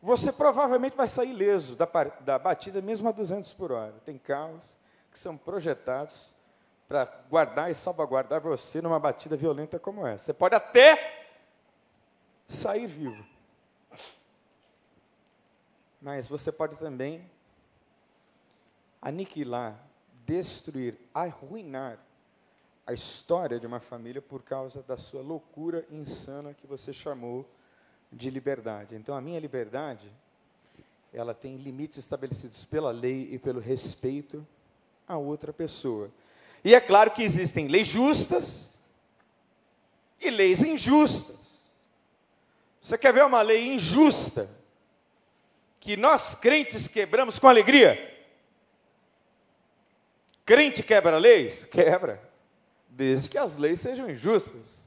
você 0.00 0.32
provavelmente 0.32 0.96
vai 0.96 1.08
sair 1.08 1.32
leso 1.32 1.76
da, 1.76 1.86
da 2.20 2.38
batida 2.38 2.80
mesmo 2.80 3.08
a 3.08 3.12
200 3.12 3.52
por 3.52 3.72
hora. 3.72 3.94
Tem 4.04 4.16
carros 4.16 4.64
que 5.10 5.18
são 5.18 5.36
projetados 5.36 6.34
para 6.88 7.04
guardar 7.28 7.70
e 7.70 7.74
salvaguardar 7.74 8.40
você 8.40 8.80
numa 8.80 8.98
batida 8.98 9.36
violenta 9.36 9.78
como 9.78 10.06
essa. 10.06 10.26
Você 10.26 10.32
pode 10.32 10.54
até 10.54 11.26
sair 12.48 12.86
vivo. 12.86 13.24
Mas 16.00 16.28
você 16.28 16.50
pode 16.50 16.76
também 16.76 17.24
aniquilar, 19.00 19.78
destruir, 20.26 20.96
arruinar 21.14 21.98
a 22.86 22.92
história 22.92 23.58
de 23.58 23.66
uma 23.66 23.80
família 23.80 24.20
por 24.20 24.42
causa 24.42 24.82
da 24.82 24.96
sua 24.96 25.22
loucura 25.22 25.86
insana 25.90 26.52
que 26.54 26.66
você 26.66 26.92
chamou 26.92 27.48
de 28.12 28.28
liberdade. 28.28 28.94
Então, 28.94 29.16
a 29.16 29.20
minha 29.20 29.40
liberdade, 29.40 30.12
ela 31.12 31.32
tem 31.32 31.56
limites 31.56 31.98
estabelecidos 31.98 32.64
pela 32.64 32.90
lei 32.90 33.28
e 33.32 33.38
pelo 33.38 33.60
respeito 33.60 34.46
a 35.06 35.16
outra 35.16 35.52
pessoa. 35.52 36.10
E 36.64 36.74
é 36.74 36.80
claro 36.80 37.10
que 37.10 37.22
existem 37.22 37.68
leis 37.68 37.88
justas 37.88 38.72
e 40.20 40.30
leis 40.30 40.62
injustas. 40.62 41.36
Você 42.80 42.96
quer 42.96 43.12
ver 43.12 43.24
uma 43.24 43.42
lei 43.42 43.74
injusta 43.74 44.48
que 45.80 45.96
nós 45.96 46.34
crentes 46.34 46.86
quebramos 46.86 47.38
com 47.38 47.48
alegria? 47.48 48.10
Crente 50.44 50.82
quebra 50.82 51.18
leis? 51.18 51.64
Quebra 51.64 52.32
desde 52.92 53.28
que 53.28 53.38
as 53.38 53.56
leis 53.56 53.80
sejam 53.80 54.08
injustas. 54.08 54.82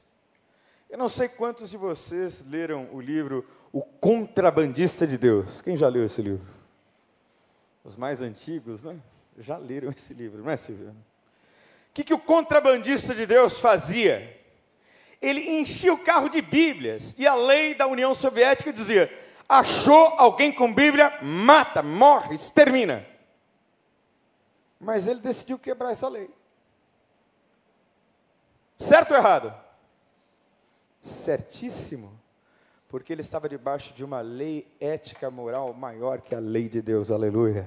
Eu 0.88 0.96
não 0.96 1.08
sei 1.08 1.28
quantos 1.28 1.70
de 1.70 1.76
vocês 1.76 2.44
leram 2.48 2.88
o 2.92 3.00
livro 3.00 3.44
O 3.72 3.82
Contrabandista 3.82 5.06
de 5.06 5.18
Deus. 5.18 5.60
Quem 5.60 5.76
já 5.76 5.88
leu 5.88 6.04
esse 6.04 6.22
livro? 6.22 6.46
Os 7.82 7.96
mais 7.96 8.22
antigos, 8.22 8.84
né? 8.84 8.98
Já 9.38 9.58
leram 9.58 9.90
esse 9.90 10.14
livro, 10.14 10.42
não 10.42 10.50
é, 10.50 10.56
Silvio? 10.56 10.94
Que, 11.96 12.04
que 12.04 12.12
o 12.12 12.18
contrabandista 12.18 13.14
de 13.14 13.24
Deus 13.24 13.58
fazia? 13.58 14.38
Ele 15.18 15.58
enchia 15.58 15.94
o 15.94 16.04
carro 16.04 16.28
de 16.28 16.42
Bíblias 16.42 17.14
e 17.16 17.26
a 17.26 17.34
lei 17.34 17.74
da 17.74 17.86
União 17.86 18.14
Soviética 18.14 18.70
dizia: 18.70 19.10
achou 19.48 20.08
alguém 20.18 20.52
com 20.52 20.70
Bíblia, 20.70 21.18
mata, 21.22 21.82
morre, 21.82 22.34
extermina. 22.34 23.06
Mas 24.78 25.06
ele 25.06 25.20
decidiu 25.20 25.58
quebrar 25.58 25.90
essa 25.90 26.06
lei. 26.06 26.28
Certo 28.78 29.12
ou 29.12 29.16
errado? 29.16 29.54
Certíssimo. 31.00 32.20
Porque 32.90 33.10
ele 33.10 33.22
estava 33.22 33.48
debaixo 33.48 33.94
de 33.94 34.04
uma 34.04 34.20
lei 34.20 34.70
ética 34.78 35.30
moral 35.30 35.72
maior 35.72 36.20
que 36.20 36.34
a 36.34 36.40
lei 36.40 36.68
de 36.68 36.82
Deus, 36.82 37.10
aleluia. 37.10 37.66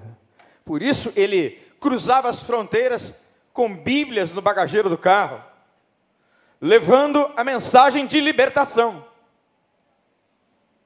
Por 0.64 0.84
isso 0.84 1.12
ele 1.16 1.60
cruzava 1.80 2.30
as 2.30 2.40
fronteiras 2.40 3.28
com 3.60 3.76
Bíblias 3.76 4.32
no 4.32 4.42
bagageiro 4.42 4.90
do 4.90 4.98
carro, 4.98 5.44
levando 6.62 7.30
a 7.36 7.44
mensagem 7.44 8.08
de 8.08 8.22
libertação. 8.22 9.06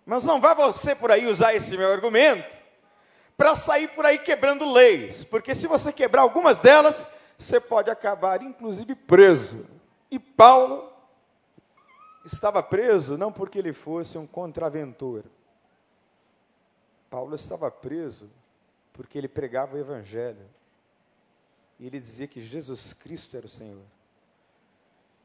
Mas 0.03 0.23
não 0.23 0.41
vá 0.41 0.55
você 0.55 0.95
por 0.95 1.11
aí 1.11 1.27
usar 1.27 1.53
esse 1.53 1.77
meu 1.77 1.93
argumento 1.93 2.51
para 3.37 3.55
sair 3.55 3.89
por 3.89 4.07
aí 4.07 4.17
quebrando 4.17 4.65
leis, 4.65 5.23
porque 5.23 5.53
se 5.53 5.67
você 5.67 5.93
quebrar 5.93 6.23
algumas 6.23 6.61
delas, 6.61 7.07
você 7.37 7.59
pode 7.59 7.91
acabar 7.91 8.41
inclusive 8.41 8.95
preso. 8.95 9.67
E 10.09 10.17
Paulo 10.17 10.91
estava 12.25 12.63
preso 12.63 13.19
não 13.19 13.31
porque 13.31 13.59
ele 13.59 13.71
fosse 13.71 14.17
um 14.17 14.25
contraventor. 14.25 15.25
Paulo 17.07 17.35
estava 17.35 17.69
preso 17.69 18.31
porque 18.93 19.19
ele 19.19 19.27
pregava 19.27 19.75
o 19.75 19.79
Evangelho. 19.79 20.43
E 21.83 21.87
ele 21.87 21.99
dizia 21.99 22.27
que 22.27 22.41
Jesus 22.41 22.93
Cristo 22.93 23.35
era 23.35 23.45
o 23.45 23.49
Senhor. 23.49 23.83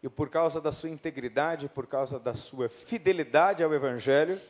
E 0.02 0.08
por 0.08 0.28
causa 0.28 0.60
da 0.60 0.72
sua 0.72 0.90
integridade, 0.90 1.68
por 1.68 1.86
causa 1.86 2.18
da 2.18 2.34
sua 2.34 2.68
fidelidade 2.68 3.62
ao 3.62 3.72
Evangelho, 3.72 4.40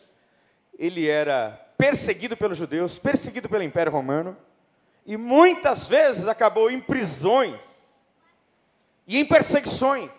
ele 0.78 1.06
era 1.06 1.50
perseguido 1.76 2.34
pelos 2.34 2.56
judeus, 2.56 2.98
perseguido 2.98 3.46
pelo 3.46 3.62
Império 3.62 3.92
Romano, 3.92 4.34
e 5.04 5.18
muitas 5.18 5.86
vezes 5.86 6.26
acabou 6.26 6.70
em 6.70 6.80
prisões 6.80 7.60
e 9.06 9.18
em 9.18 9.26
perseguições. 9.26 10.10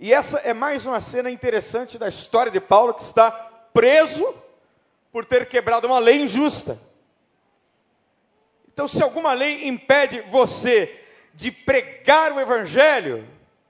E 0.00 0.12
essa 0.12 0.38
é 0.38 0.52
mais 0.52 0.84
uma 0.84 1.00
cena 1.00 1.30
interessante 1.30 1.96
da 1.96 2.08
história 2.08 2.50
de 2.50 2.60
Paulo, 2.60 2.94
que 2.94 3.04
está 3.04 3.30
preso 3.72 4.34
por 5.12 5.24
ter 5.24 5.46
quebrado 5.46 5.86
uma 5.86 6.00
lei 6.00 6.22
injusta. 6.22 6.76
Então, 8.72 8.88
se 8.88 9.02
alguma 9.02 9.32
lei 9.32 9.68
impede 9.68 10.22
você 10.22 11.04
de 11.34 11.50
pregar 11.50 12.32
o 12.32 12.40
Evangelho, 12.40 13.26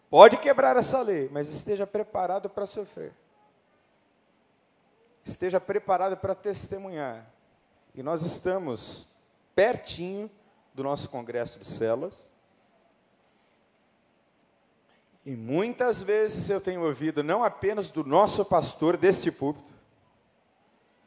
pode 0.08 0.36
quebrar 0.36 0.76
essa 0.76 1.00
lei, 1.00 1.28
mas 1.32 1.48
esteja 1.48 1.86
preparado 1.86 2.48
para 2.48 2.66
sofrer. 2.66 3.12
Esteja 5.24 5.60
preparado 5.60 6.16
para 6.16 6.34
testemunhar. 6.34 7.26
E 7.94 8.02
nós 8.02 8.22
estamos 8.22 9.08
pertinho 9.54 10.30
do 10.74 10.82
nosso 10.82 11.08
congresso 11.08 11.58
de 11.58 11.66
células. 11.66 12.24
E 15.24 15.36
muitas 15.36 16.02
vezes 16.02 16.50
eu 16.50 16.60
tenho 16.60 16.82
ouvido, 16.84 17.22
não 17.22 17.44
apenas 17.44 17.90
do 17.90 18.02
nosso 18.02 18.44
pastor 18.44 18.96
deste 18.96 19.30
púlpito, 19.30 19.72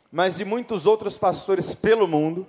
mas 0.09 0.37
de 0.37 0.45
muitos 0.45 0.85
outros 0.85 1.17
pastores 1.17 1.75
pelo 1.75 2.07
mundo, 2.07 2.47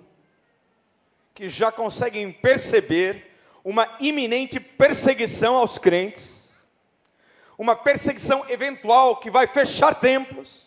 que 1.37 1.51
já 1.51 1.71
conseguem 1.71 2.33
perceber 2.33 3.31
uma 3.63 3.87
iminente 4.01 4.59
perseguição 4.59 5.57
aos 5.57 5.77
crentes, 5.77 6.49
uma 7.59 7.77
perseguição 7.77 8.49
eventual 8.49 9.19
que 9.19 9.31
vai 9.31 9.47
fechar 9.47 9.95
templos, 10.01 10.67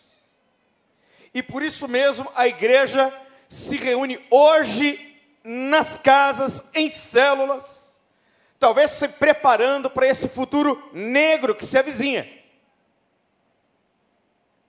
e 1.34 1.42
por 1.42 1.64
isso 1.64 1.88
mesmo 1.88 2.30
a 2.36 2.46
igreja 2.46 3.12
se 3.48 3.76
reúne 3.76 4.24
hoje 4.30 5.18
nas 5.42 5.98
casas, 5.98 6.62
em 6.72 6.88
células, 6.88 7.92
talvez 8.56 8.92
se 8.92 9.08
preparando 9.08 9.90
para 9.90 10.06
esse 10.06 10.28
futuro 10.28 10.88
negro 10.92 11.52
que 11.52 11.66
se 11.66 11.76
avizinha. 11.76 12.30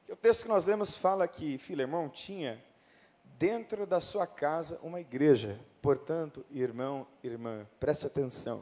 O 0.09 0.15
texto 0.15 0.43
que 0.43 0.49
nós 0.49 0.65
lemos 0.65 0.97
fala 0.97 1.27
que 1.27 1.59
Filemão 1.59 2.09
tinha 2.09 2.63
dentro 3.37 3.85
da 3.85 4.01
sua 4.01 4.25
casa 4.25 4.79
uma 4.81 4.99
igreja. 4.99 5.59
Portanto, 5.81 6.45
irmão, 6.51 7.07
irmã, 7.23 7.65
preste 7.79 8.05
atenção. 8.05 8.61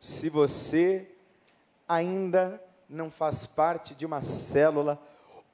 Se 0.00 0.28
você 0.28 1.06
ainda 1.88 2.60
não 2.88 3.10
faz 3.10 3.46
parte 3.46 3.94
de 3.94 4.04
uma 4.04 4.20
célula, 4.20 5.00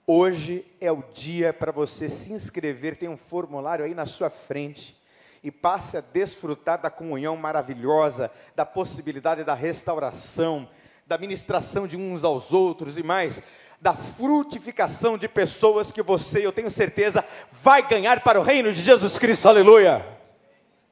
hoje 0.06 0.64
é 0.80 0.90
o 0.90 1.02
dia 1.12 1.52
para 1.52 1.70
você 1.70 2.08
se 2.08 2.32
inscrever. 2.32 2.96
Tem 2.96 3.08
um 3.08 3.18
formulário 3.18 3.84
aí 3.84 3.94
na 3.94 4.06
sua 4.06 4.30
frente 4.30 4.96
e 5.42 5.50
passe 5.50 5.98
a 5.98 6.00
desfrutar 6.00 6.80
da 6.80 6.88
comunhão 6.88 7.36
maravilhosa, 7.36 8.30
da 8.54 8.64
possibilidade 8.64 9.44
da 9.44 9.54
restauração, 9.54 10.66
da 11.06 11.18
ministração 11.18 11.86
de 11.86 11.98
uns 11.98 12.24
aos 12.24 12.52
outros 12.52 12.96
e 12.96 13.02
mais, 13.02 13.42
da 13.78 13.94
frutificação 13.94 15.18
de 15.18 15.28
pessoas 15.28 15.92
que 15.92 16.02
você, 16.02 16.44
eu 16.44 16.52
tenho 16.52 16.70
certeza, 16.70 17.22
vai 17.52 17.86
ganhar 17.86 18.22
para 18.22 18.40
o 18.40 18.42
reino 18.42 18.72
de 18.72 18.80
Jesus 18.80 19.18
Cristo, 19.18 19.48
aleluia. 19.48 20.15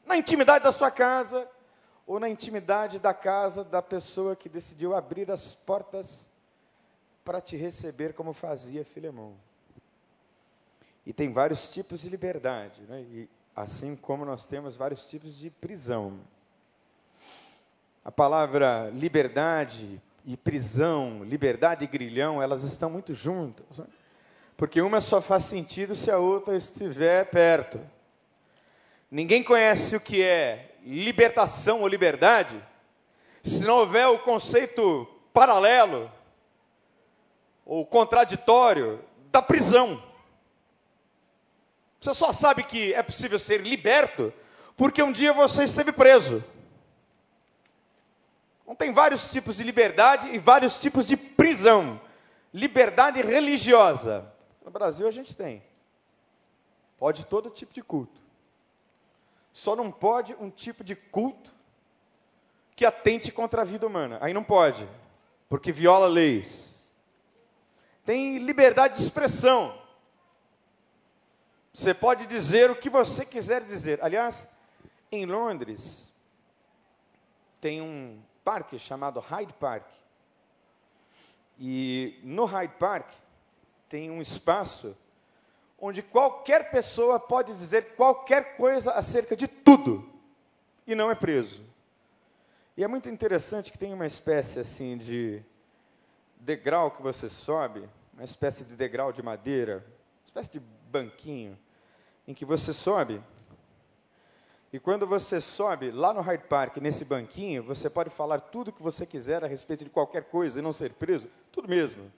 Na 0.07 0.17
intimidade 0.17 0.64
da 0.64 0.73
sua 0.73 0.90
casa, 0.90 1.49
ou 2.07 2.21
na 2.21 2.29
intimidade 2.29 2.99
da 2.99 3.14
casa 3.14 3.64
da 3.64 3.81
pessoa 3.81 4.37
que 4.37 4.49
decidiu 4.49 4.95
abrir 4.95 5.31
as 5.31 5.55
portas 5.55 6.29
para 7.25 7.40
te 7.40 7.57
receber 7.57 8.12
como 8.12 8.33
fazia 8.33 8.85
Filemão. 8.85 9.35
E 11.07 11.12
tem 11.12 11.33
vários 11.33 11.71
tipos 11.71 12.01
de 12.01 12.09
liberdade, 12.09 12.83
né? 12.83 13.01
E 13.01 13.29
assim 13.55 13.97
como 13.97 14.25
nós 14.25 14.45
temos 14.45 14.77
vários 14.77 15.07
tipos 15.09 15.37
de 15.37 15.51
prisão. 15.51 16.21
A 18.05 18.11
palavra 18.11 18.90
liberdade 18.90 20.01
e 20.25 20.37
prisão, 20.37 21.23
liberdade 21.25 21.85
e 21.85 21.88
grilhão, 21.88 22.43
elas 22.43 22.62
estão 22.62 22.90
muito 22.90 23.14
juntas. 23.14 23.79
Né? 23.79 23.87
Porque 24.57 24.81
uma 24.81 25.01
só 25.01 25.21
faz 25.21 25.45
sentido 25.45 25.95
se 25.95 26.11
a 26.11 26.19
outra 26.19 26.57
estiver 26.57 27.25
perto. 27.31 27.81
Ninguém 29.14 29.44
conhece 29.44 29.94
o 29.94 30.00
que 30.00 30.20
é 30.20 30.74
libertação 30.83 31.83
ou 31.83 31.87
liberdade 31.87 32.61
se 33.44 33.64
não 33.64 33.77
houver 33.77 34.09
o 34.09 34.18
conceito 34.18 35.07
paralelo 35.33 36.11
ou 37.64 37.87
contraditório 37.87 39.00
da 39.31 39.40
prisão. 39.40 40.03
Você 42.00 42.12
só 42.12 42.33
sabe 42.33 42.64
que 42.64 42.92
é 42.92 43.05
possível 43.05 43.38
ser 43.38 43.61
liberto 43.61 44.35
porque 44.77 45.00
um 45.00 45.12
dia 45.12 45.33
você 45.33 45.62
esteve 45.62 45.92
preso. 45.92 46.42
Então, 48.64 48.74
tem 48.74 48.92
vários 48.92 49.31
tipos 49.31 49.59
de 49.59 49.62
liberdade 49.62 50.29
e 50.35 50.38
vários 50.38 50.81
tipos 50.81 51.07
de 51.07 51.16
prisão. 51.16 52.00
Liberdade 52.53 53.22
religiosa. 53.22 54.29
No 54.64 54.72
Brasil 54.72 55.07
a 55.07 55.12
gente 55.12 55.37
tem. 55.37 55.62
Pode 56.98 57.24
todo 57.27 57.48
tipo 57.48 57.72
de 57.72 57.81
culto. 57.81 58.24
Só 59.55 59.77
não 59.77 59.88
pode 59.88 60.35
um 60.40 60.51
tipo 60.51 60.83
de 60.83 60.97
culto 60.97 61.55
que 62.75 62.85
atente 62.85 63.31
contra 63.31 63.62
a 63.62 63.64
vida 63.64 63.87
humana. 63.87 64.19
Aí 64.21 64.35
não 64.35 64.43
pode, 64.43 64.87
porque 65.49 65.71
viola 65.71 66.09
leis. 66.09 66.75
Tem 68.05 68.38
liberdade 68.38 68.99
de 68.99 69.03
expressão 69.03 69.81
Você 71.73 71.95
pode 71.95 72.27
dizer 72.27 72.71
o 72.71 72.77
que 72.77 72.90
você 72.90 73.25
quiser 73.25 73.62
dizer. 73.62 74.03
Aliás, 74.03 74.47
em 75.11 75.25
Londres, 75.25 76.12
tem 77.61 77.81
um 77.81 78.21
parque 78.45 78.79
chamado 78.79 79.21
Hyde 79.21 79.53
Park. 79.55 79.87
E 81.59 82.21
no 82.23 82.45
Hyde 82.45 82.75
Park 82.75 83.09
tem 83.88 84.11
um 84.11 84.21
espaço 84.21 84.97
onde 85.79 86.03
qualquer 86.03 86.71
pessoa 86.71 87.19
pode 87.19 87.53
dizer 87.53 87.95
qualquer 87.95 88.57
coisa 88.57 88.93
acerca 88.93 89.37
de 89.37 89.47
tudo 89.47 90.09
e 90.87 90.95
não 90.95 91.11
é 91.11 91.15
preso. 91.15 91.63
E 92.77 92.83
é 92.83 92.89
muito 92.89 93.09
interessante 93.09 93.71
que 93.71 93.79
tem 93.79 93.93
uma 93.93 94.07
espécie 94.07 94.59
assim 94.59 94.97
de 94.97 95.43
degrau 96.41 96.91
que 96.91 97.03
você 97.03 97.29
sobe, 97.29 97.89
uma 98.13 98.25
espécie 98.25 98.65
de 98.65 98.75
degrau 98.75 99.13
de 99.13 99.23
madeira, 99.23 99.77
uma 99.77 100.27
espécie 100.27 100.51
de 100.51 100.61
banquinho, 100.91 101.59
em 102.27 102.35
que 102.35 102.45
você 102.45 102.73
sobe. 102.73 103.23
E 104.73 104.79
quando 104.81 105.07
você 105.07 105.41
sobe 105.41 105.93
lá 105.93 106.13
no 106.13 106.21
Hyde 106.21 106.45
Park, 106.49 106.79
nesse 106.79 107.05
banquinho, 107.05 107.63
você 107.63 107.89
pode 107.89 108.11
falar 108.11 108.41
tudo 108.41 108.69
o 108.69 108.73
que 108.73 108.83
você 108.83 109.07
quiser 109.07 109.45
a 109.45 109.47
respeito 109.47 109.85
de 109.85 109.91
qualquer 109.91 110.25
coisa 110.25 110.59
e 110.59 110.63
não 110.63 110.73
ser 110.73 110.93
preso, 110.95 111.29
tudo 111.53 111.69
mesmo. 111.69 112.11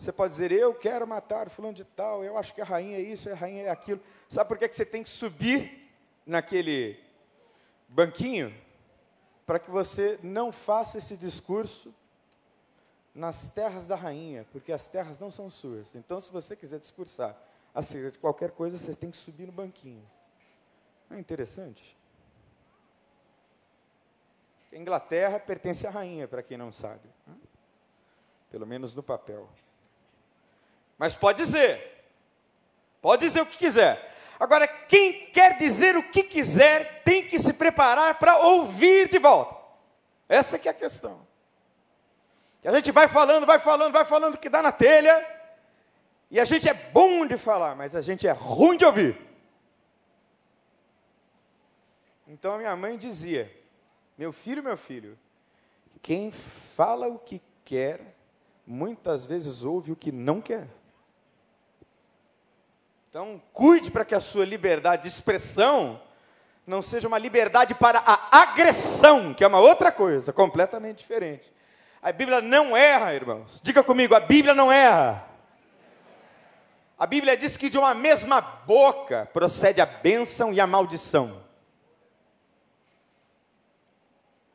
Você 0.00 0.10
pode 0.10 0.32
dizer, 0.32 0.50
eu 0.50 0.72
quero 0.72 1.06
matar 1.06 1.50
fulano 1.50 1.74
de 1.74 1.84
tal, 1.84 2.24
eu 2.24 2.38
acho 2.38 2.54
que 2.54 2.62
a 2.62 2.64
rainha 2.64 2.96
é 2.96 3.02
isso, 3.02 3.28
a 3.28 3.34
rainha 3.34 3.64
é 3.64 3.68
aquilo. 3.68 4.00
Sabe 4.30 4.48
por 4.48 4.56
que, 4.56 4.66
que 4.66 4.74
você 4.74 4.86
tem 4.86 5.02
que 5.02 5.10
subir 5.10 5.92
naquele 6.24 6.98
banquinho? 7.86 8.50
Para 9.44 9.58
que 9.58 9.70
você 9.70 10.18
não 10.22 10.50
faça 10.50 10.96
esse 10.96 11.18
discurso 11.18 11.94
nas 13.14 13.50
terras 13.50 13.86
da 13.86 13.94
rainha, 13.94 14.46
porque 14.50 14.72
as 14.72 14.86
terras 14.86 15.18
não 15.18 15.30
são 15.30 15.50
suas. 15.50 15.94
Então, 15.94 16.18
se 16.18 16.32
você 16.32 16.56
quiser 16.56 16.80
discursar 16.80 17.36
acerca 17.74 18.10
de 18.10 18.18
qualquer 18.18 18.52
coisa, 18.52 18.78
você 18.78 18.94
tem 18.94 19.10
que 19.10 19.18
subir 19.18 19.44
no 19.44 19.52
banquinho. 19.52 20.08
Não 21.10 21.18
é 21.18 21.20
interessante? 21.20 21.94
A 24.72 24.76
Inglaterra 24.76 25.38
pertence 25.38 25.86
à 25.86 25.90
rainha, 25.90 26.26
para 26.26 26.42
quem 26.42 26.56
não 26.56 26.72
sabe. 26.72 27.06
Né? 27.26 27.34
Pelo 28.50 28.66
menos 28.66 28.94
no 28.94 29.02
papel. 29.02 29.46
Mas 31.00 31.16
pode 31.16 31.42
dizer. 31.42 32.04
Pode 33.00 33.24
dizer 33.24 33.40
o 33.40 33.46
que 33.46 33.56
quiser. 33.56 34.14
Agora, 34.38 34.68
quem 34.68 35.30
quer 35.30 35.56
dizer 35.56 35.96
o 35.96 36.02
que 36.02 36.22
quiser, 36.22 37.02
tem 37.02 37.26
que 37.26 37.38
se 37.38 37.54
preparar 37.54 38.18
para 38.18 38.36
ouvir 38.36 39.08
de 39.08 39.18
volta. 39.18 39.56
Essa 40.28 40.58
que 40.58 40.68
é 40.68 40.72
a 40.72 40.74
questão. 40.74 41.26
E 42.62 42.68
a 42.68 42.72
gente 42.74 42.92
vai 42.92 43.08
falando, 43.08 43.46
vai 43.46 43.58
falando, 43.58 43.94
vai 43.94 44.04
falando 44.04 44.36
que 44.36 44.50
dá 44.50 44.60
na 44.60 44.72
telha. 44.72 45.26
E 46.30 46.38
a 46.38 46.44
gente 46.44 46.68
é 46.68 46.74
bom 46.74 47.24
de 47.24 47.38
falar, 47.38 47.74
mas 47.74 47.94
a 47.94 48.02
gente 48.02 48.28
é 48.28 48.32
ruim 48.32 48.76
de 48.76 48.84
ouvir. 48.84 49.18
Então 52.28 52.56
a 52.56 52.58
minha 52.58 52.76
mãe 52.76 52.98
dizia: 52.98 53.50
Meu 54.18 54.34
filho, 54.34 54.62
meu 54.62 54.76
filho, 54.76 55.18
quem 56.02 56.30
fala 56.30 57.08
o 57.08 57.18
que 57.18 57.40
quer, 57.64 58.14
muitas 58.66 59.24
vezes 59.24 59.62
ouve 59.62 59.92
o 59.92 59.96
que 59.96 60.12
não 60.12 60.42
quer. 60.42 60.68
Então, 63.10 63.42
cuide 63.52 63.90
para 63.90 64.04
que 64.04 64.14
a 64.14 64.20
sua 64.20 64.44
liberdade 64.44 65.02
de 65.02 65.08
expressão 65.08 66.00
não 66.64 66.80
seja 66.80 67.08
uma 67.08 67.18
liberdade 67.18 67.74
para 67.74 67.98
a 67.98 68.42
agressão, 68.42 69.34
que 69.34 69.42
é 69.42 69.48
uma 69.48 69.58
outra 69.58 69.90
coisa, 69.90 70.32
completamente 70.32 70.98
diferente. 70.98 71.52
A 72.00 72.12
Bíblia 72.12 72.40
não 72.40 72.76
erra, 72.76 73.12
irmãos. 73.12 73.60
Diga 73.64 73.82
comigo, 73.82 74.14
a 74.14 74.20
Bíblia 74.20 74.54
não 74.54 74.70
erra. 74.70 75.26
A 76.96 77.04
Bíblia 77.04 77.36
diz 77.36 77.56
que 77.56 77.68
de 77.68 77.76
uma 77.76 77.94
mesma 77.94 78.40
boca 78.40 79.28
procede 79.32 79.80
a 79.80 79.86
bênção 79.86 80.52
e 80.52 80.60
a 80.60 80.66
maldição. 80.66 81.42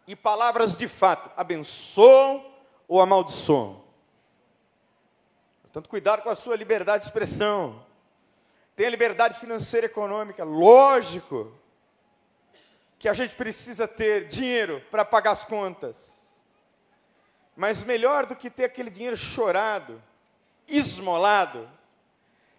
E 0.08 0.16
palavras 0.16 0.78
de 0.78 0.88
fato 0.88 1.30
abençoam 1.36 2.46
ou 2.88 3.02
amaldiçoam. 3.02 3.84
Portanto, 5.64 5.90
cuidado 5.90 6.22
com 6.22 6.30
a 6.30 6.36
sua 6.36 6.56
liberdade 6.56 7.04
de 7.04 7.10
expressão. 7.10 7.85
Tenha 8.76 8.90
liberdade 8.90 9.40
financeira 9.40 9.88
e 9.88 9.90
econômica, 9.90 10.44
lógico 10.44 11.54
que 13.00 13.08
a 13.08 13.14
gente 13.14 13.36
precisa 13.36 13.88
ter 13.88 14.28
dinheiro 14.28 14.82
para 14.92 15.06
pagar 15.06 15.32
as 15.32 15.46
contas. 15.46 16.14
Mas 17.56 17.84
melhor 17.84 18.26
do 18.26 18.36
que 18.36 18.50
ter 18.50 18.66
aquele 18.66 18.90
dinheiro 18.90 19.16
chorado, 19.16 20.02
esmolado, 20.68 21.70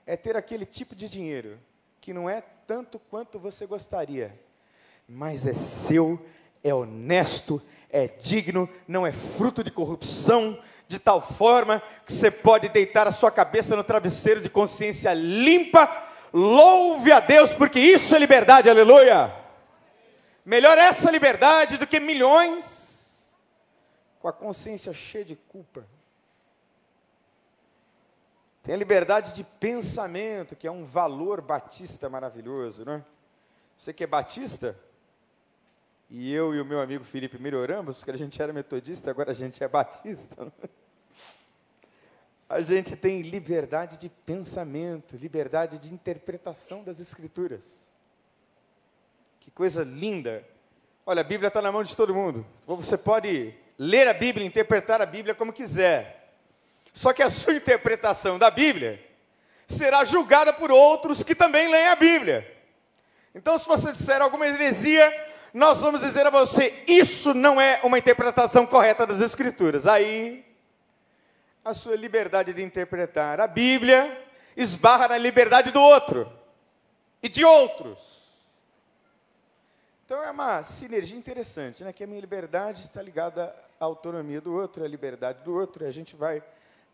é 0.07 0.17
ter 0.17 0.37
aquele 0.37 0.65
tipo 0.65 0.95
de 0.95 1.09
dinheiro 1.09 1.59
que 2.01 2.15
não 2.15 2.31
é 2.31 2.41
tanto 2.67 2.99
quanto 2.99 3.39
você 3.39 3.67
gostaria, 3.67 4.31
mas 5.09 5.47
é 5.47 5.53
seu, 5.53 6.25
é 6.63 6.73
honesto, 6.73 7.61
é 7.91 8.07
digno, 8.07 8.69
não 8.87 9.07
é 9.07 9.13
fruto 9.13 9.63
de 9.63 9.71
corrupção, 9.71 10.59
de 10.89 10.99
tal 10.99 11.21
forma 11.21 11.83
que 12.05 12.13
você 12.13 12.31
pode 12.31 12.69
deitar 12.69 13.09
a 13.09 13.13
sua 13.13 13.31
cabeça 13.31 13.75
no 13.75 13.83
travesseiro 13.83 14.41
de 14.41 14.49
consciência 14.49 15.13
limpa. 15.13 16.05
Louve 16.33 17.13
a 17.13 17.21
Deus, 17.21 17.53
porque 17.53 17.79
isso 17.79 18.15
é 18.15 18.19
liberdade, 18.19 18.69
aleluia. 18.69 19.35
Melhor 20.45 20.79
essa 20.79 21.11
liberdade 21.11 21.77
do 21.77 21.87
que 21.87 21.99
milhões 21.99 22.77
com 24.21 24.29
a 24.29 24.33
consciência 24.33 24.93
cheia 24.93 25.25
de 25.25 25.37
culpa. 25.37 25.87
Tem 28.63 28.75
a 28.75 28.79
liberdade 28.79 29.33
de 29.33 29.45
pensamento, 29.45 30.57
que 30.57 30.67
é 30.67 30.71
um 30.71 30.85
valor 30.85 31.41
batista 31.41 32.09
maravilhoso, 32.09 32.85
não 32.85 32.95
é? 32.95 33.05
Você 33.79 33.93
que 33.93 34.03
é 34.03 34.07
batista, 34.07 34.77
e 36.11 36.33
eu 36.33 36.55
e 36.55 36.61
o 36.61 36.65
meu 36.65 36.81
amigo 36.81 37.05
Felipe 37.05 37.39
melhoramos, 37.39 37.99
porque 37.99 38.11
a 38.11 38.17
gente 38.17 38.41
era 38.41 38.53
metodista, 38.53 39.11
agora 39.11 39.31
a 39.31 39.35
gente 39.35 39.63
é 39.63 39.69
batista. 39.69 40.53
É? 40.63 40.69
A 42.49 42.61
gente 42.61 42.95
tem 42.95 43.23
liberdade 43.23 43.97
de 43.97 44.09
pensamento, 44.09 45.17
liberdade 45.17 45.79
de 45.79 45.93
interpretação 45.93 46.85
das 46.85 47.01
Escrituras. 47.01 47.67
Que 49.41 49.51
coisa 49.51 49.83
linda! 49.83 50.45
Olha, 51.05 51.23
a 51.23 51.25
Bíblia 51.25 51.49
está 51.49 51.61
na 51.61 51.73
mão 51.73 51.83
de 51.83 51.97
todo 51.97 52.15
mundo. 52.15 52.47
Você 52.67 52.97
pode 52.97 53.53
ler 53.77 54.07
a 54.07 54.15
Bíblia, 54.15 54.47
interpretar 54.47 55.03
a 55.03 55.07
Bíblia 55.07 55.35
como 55.35 55.53
quiser. 55.53 56.35
Só 56.93 57.13
que 57.13 57.23
a 57.23 57.31
sua 57.31 57.55
interpretação 57.57 58.39
da 58.39 58.51
Bíblia 58.51 59.05
será 59.67 60.05
julgada 60.05 60.53
por 60.53 60.71
outros 60.71 61.25
que 61.25 61.35
também 61.35 61.69
leem 61.69 61.89
a 61.89 61.97
Bíblia. 61.97 62.55
Então, 63.35 63.59
se 63.59 63.67
você 63.67 63.91
disser 63.91 64.23
alguma 64.23 64.47
heresia, 64.47 65.13
nós 65.53 65.81
vamos 65.81 66.01
dizer 66.01 66.25
a 66.29 66.31
você: 66.31 66.85
isso 66.87 67.35
não 67.35 67.61
é 67.61 67.81
uma 67.83 67.99
interpretação 67.99 68.65
correta 68.65 69.05
das 69.05 69.21
Escrituras. 69.21 69.85
Aí, 69.85 70.46
a 71.67 71.75
sua 71.75 71.97
liberdade 71.97 72.53
de 72.53 72.63
interpretar 72.63 73.41
a 73.41 73.49
Bíblia 73.49 74.25
esbarra 74.57 75.09
na 75.09 75.19
liberdade 75.19 75.73
do 75.73 75.81
outro 75.81 76.33
e 77.21 77.29
de 77.29 77.45
outros. 77.45 77.99
Então 80.05 80.23
é 80.23 80.31
uma 80.31 80.63
sinergia 80.63 81.19
interessante, 81.19 81.83
né? 81.83 81.93
Que 81.93 82.05
a 82.05 82.07
minha 82.07 82.21
liberdade 82.21 82.85
está 82.85 83.03
ligada 83.03 83.53
à 83.81 83.85
autonomia 83.85 84.41
do 84.41 84.55
outro, 84.55 84.85
à 84.85 84.87
liberdade 84.87 85.43
do 85.43 85.53
outro, 85.55 85.83
e 85.83 85.89
a 85.89 85.91
gente 85.91 86.15
vai 86.15 86.41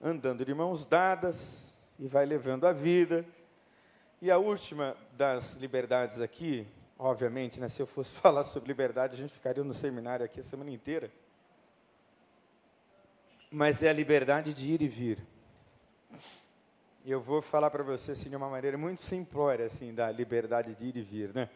andando 0.03 0.43
de 0.43 0.55
mãos 0.55 0.87
dadas 0.87 1.75
e 1.99 2.09
vai 2.09 2.25
levando 2.25 2.67
a 2.67 2.73
vida. 2.73 3.27
E 4.23 4.31
a 4.31 4.39
última 4.39 4.97
das 5.13 5.53
liberdades 5.57 6.19
aqui, 6.19 6.67
obviamente, 6.99 7.61
né, 7.61 7.69
se 7.69 7.83
eu 7.83 7.87
fosse 7.87 8.15
falar 8.17 8.45
sobre 8.45 8.69
liberdade, 8.69 9.13
a 9.13 9.19
gente 9.19 9.35
ficaria 9.35 9.63
no 9.63 9.75
seminário 9.75 10.25
aqui 10.25 10.41
a 10.41 10.45
semana 10.45 10.71
inteira. 10.71 11.11
Mas 13.53 13.83
é 13.83 13.91
a 13.91 13.93
liberdade 13.93 14.55
de 14.55 14.73
ir 14.73 14.81
e 14.81 14.89
vir. 14.89 15.19
Eu 17.05 17.21
vou 17.21 17.43
falar 17.43 17.71
para 17.71 17.83
você 17.83 18.13
assim, 18.13 18.31
de 18.31 18.37
uma 18.37 18.49
maneira 18.49 18.79
muito 18.79 19.03
simplória 19.03 19.67
assim, 19.67 19.93
da 19.93 20.11
liberdade 20.11 20.75
de 20.75 20.85
ir 20.87 20.97
e 20.97 21.03
vir. 21.03 21.35
Né? 21.35 21.51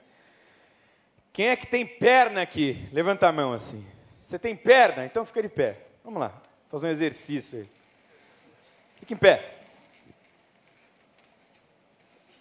Quem 1.33 1.49
é 1.49 1.57
que 1.57 1.67
tem 1.67 1.87
perna 1.87 2.43
aqui? 2.43 2.87
Levanta 2.93 3.27
a 3.29 3.33
mão 3.33 3.55
assim. 3.55 3.83
Você 4.21 4.39
tem 4.39 4.55
perna? 4.55 5.07
Então 5.07 5.25
fica 5.25 5.41
de 5.41 5.49
pé. 5.49 5.87
Vamos 6.05 6.21
lá, 6.21 6.43
fazer 6.69 6.87
um 6.87 6.91
exercício 6.91 7.61
aí. 7.61 7.69
Fique 8.97 9.15
em 9.15 9.17
pé. 9.17 9.55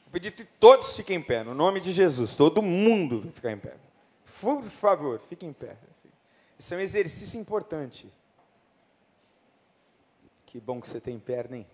Vou 0.03 0.11
pedir 0.11 0.31
que 0.31 0.43
todos 0.43 0.97
fiquem 0.97 1.17
em 1.17 1.21
pé, 1.21 1.43
no 1.43 1.53
nome 1.53 1.79
de 1.79 1.93
Jesus. 1.93 2.35
Todo 2.35 2.61
mundo 2.61 3.21
vai 3.21 3.31
ficar 3.31 3.51
em 3.51 3.57
pé. 3.57 3.75
Por 4.41 4.63
favor, 4.63 5.21
fique 5.29 5.45
em 5.45 5.53
pé. 5.53 5.77
Isso 6.59 6.73
é 6.73 6.77
um 6.77 6.81
exercício 6.81 7.39
importante. 7.39 8.11
Que 10.55 10.61
bom 10.61 10.79
que 10.79 10.87
você 10.87 11.01
tem 11.01 11.19
perna, 11.19 11.57
hein? 11.57 11.67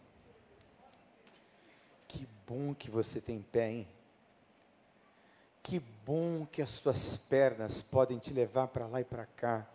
Que 2.07 2.27
bom 2.47 2.73
que 2.73 2.89
você 2.89 3.21
tem 3.21 3.39
pé, 3.39 3.69
hein? 3.69 3.87
Que 5.61 5.77
bom 6.03 6.47
que 6.51 6.63
as 6.63 6.71
suas 6.71 7.15
pernas 7.15 7.79
podem 7.79 8.17
te 8.17 8.33
levar 8.33 8.69
para 8.69 8.87
lá 8.87 8.99
e 8.99 9.03
para 9.03 9.27
cá. 9.27 9.67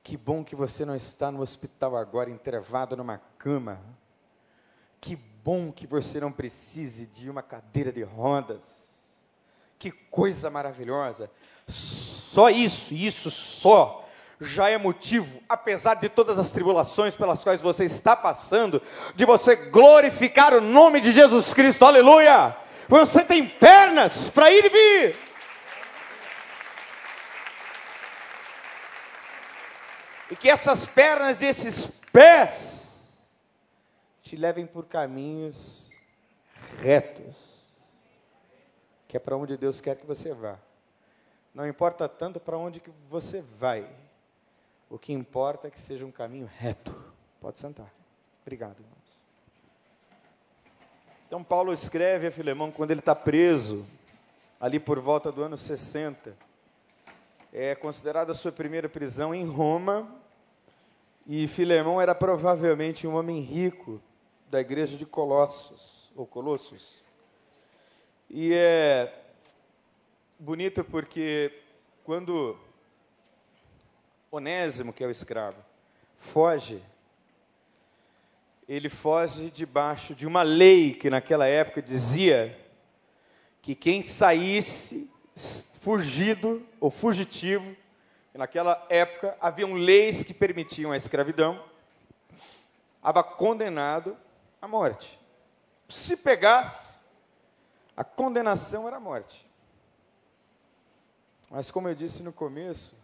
Que 0.00 0.16
bom 0.16 0.44
que 0.44 0.54
você 0.54 0.84
não 0.84 0.94
está 0.94 1.28
no 1.32 1.40
hospital 1.40 1.96
agora, 1.96 2.30
entrevado 2.30 2.96
numa 2.96 3.18
cama. 3.36 3.82
Que 5.00 5.16
bom 5.16 5.72
que 5.72 5.88
você 5.88 6.20
não 6.20 6.30
precise 6.30 7.06
de 7.06 7.28
uma 7.28 7.42
cadeira 7.42 7.90
de 7.90 8.04
rodas. 8.04 8.62
Que 9.76 9.90
coisa 9.90 10.48
maravilhosa. 10.48 11.28
Só 11.66 12.48
isso, 12.48 12.94
isso 12.94 13.28
só, 13.28 14.01
já 14.42 14.68
é 14.68 14.78
motivo, 14.78 15.42
apesar 15.48 15.94
de 15.94 16.08
todas 16.08 16.38
as 16.38 16.50
tribulações 16.50 17.14
pelas 17.14 17.42
quais 17.42 17.60
você 17.60 17.84
está 17.84 18.16
passando, 18.16 18.82
de 19.14 19.24
você 19.24 19.54
glorificar 19.56 20.54
o 20.54 20.60
nome 20.60 21.00
de 21.00 21.12
Jesus 21.12 21.52
Cristo. 21.54 21.84
Aleluia! 21.84 22.56
Você 22.88 23.24
tem 23.24 23.48
pernas 23.48 24.28
para 24.30 24.50
ir 24.50 24.64
e 24.64 24.68
vir. 24.68 25.16
E 30.30 30.36
que 30.36 30.48
essas 30.48 30.86
pernas 30.86 31.42
e 31.42 31.46
esses 31.46 31.86
pés 32.10 32.82
te 34.22 34.36
levem 34.36 34.66
por 34.66 34.86
caminhos 34.86 35.86
retos, 36.80 37.36
que 39.06 39.16
é 39.16 39.20
para 39.20 39.36
onde 39.36 39.58
Deus 39.58 39.80
quer 39.80 39.96
que 39.96 40.06
você 40.06 40.32
vá. 40.32 40.58
Não 41.54 41.68
importa 41.68 42.08
tanto 42.08 42.40
para 42.40 42.56
onde 42.56 42.80
que 42.80 42.90
você 43.10 43.42
vai, 43.58 43.86
o 44.92 44.98
que 44.98 45.10
importa 45.10 45.68
é 45.68 45.70
que 45.70 45.78
seja 45.78 46.04
um 46.04 46.10
caminho 46.10 46.46
reto. 46.58 46.94
Pode 47.40 47.58
sentar. 47.58 47.90
Obrigado, 48.42 48.78
irmãos. 48.78 49.20
Então, 51.26 51.42
Paulo 51.42 51.72
escreve 51.72 52.26
a 52.26 52.30
Filemão 52.30 52.70
quando 52.70 52.90
ele 52.90 53.00
está 53.00 53.14
preso, 53.14 53.86
ali 54.60 54.78
por 54.78 55.00
volta 55.00 55.32
do 55.32 55.42
ano 55.42 55.56
60. 55.56 56.36
É 57.50 57.74
considerada 57.74 58.32
a 58.32 58.34
sua 58.34 58.52
primeira 58.52 58.86
prisão 58.86 59.34
em 59.34 59.46
Roma, 59.46 60.14
e 61.26 61.48
Filemão 61.48 61.98
era 61.98 62.14
provavelmente 62.14 63.06
um 63.06 63.14
homem 63.14 63.40
rico 63.40 63.98
da 64.50 64.60
igreja 64.60 64.98
de 64.98 65.06
Colossos, 65.06 66.12
ou 66.14 66.26
Colossos. 66.26 67.02
E 68.28 68.52
é 68.52 69.24
bonito 70.38 70.84
porque 70.84 71.50
quando 72.04 72.58
Onésimo, 74.32 74.94
que 74.94 75.04
é 75.04 75.06
o 75.06 75.10
escravo, 75.10 75.62
foge, 76.16 76.82
ele 78.66 78.88
foge 78.88 79.50
debaixo 79.50 80.14
de 80.14 80.26
uma 80.26 80.40
lei 80.42 80.94
que 80.94 81.10
naquela 81.10 81.46
época 81.46 81.82
dizia 81.82 82.58
que 83.60 83.74
quem 83.74 84.00
saísse 84.00 85.10
fugido 85.82 86.66
ou 86.80 86.90
fugitivo 86.90 87.76
naquela 88.32 88.86
época 88.88 89.36
haviam 89.38 89.74
leis 89.74 90.22
que 90.22 90.32
permitiam 90.32 90.92
a 90.92 90.96
escravidão, 90.96 91.62
estava 92.96 93.22
condenado 93.22 94.16
à 94.62 94.66
morte. 94.66 95.20
Se 95.90 96.16
pegasse, 96.16 96.94
a 97.94 98.02
condenação 98.02 98.88
era 98.88 98.96
a 98.96 99.00
morte. 99.00 99.46
Mas 101.50 101.70
como 101.70 101.88
eu 101.88 101.94
disse 101.94 102.22
no 102.22 102.32
começo, 102.32 103.01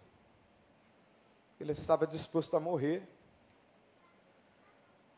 ele 1.60 1.72
estava 1.72 2.06
disposto 2.06 2.56
a 2.56 2.60
morrer, 2.60 3.02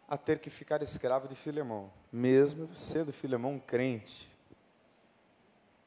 a 0.09 0.17
ter 0.17 0.41
que 0.41 0.51
ficar 0.51 0.83
escravo 0.83 1.29
de 1.29 1.35
Filemão, 1.35 1.93
mesmo 2.13 2.75
sendo 2.75 3.13
Filemão 3.13 3.59
crente, 3.59 4.29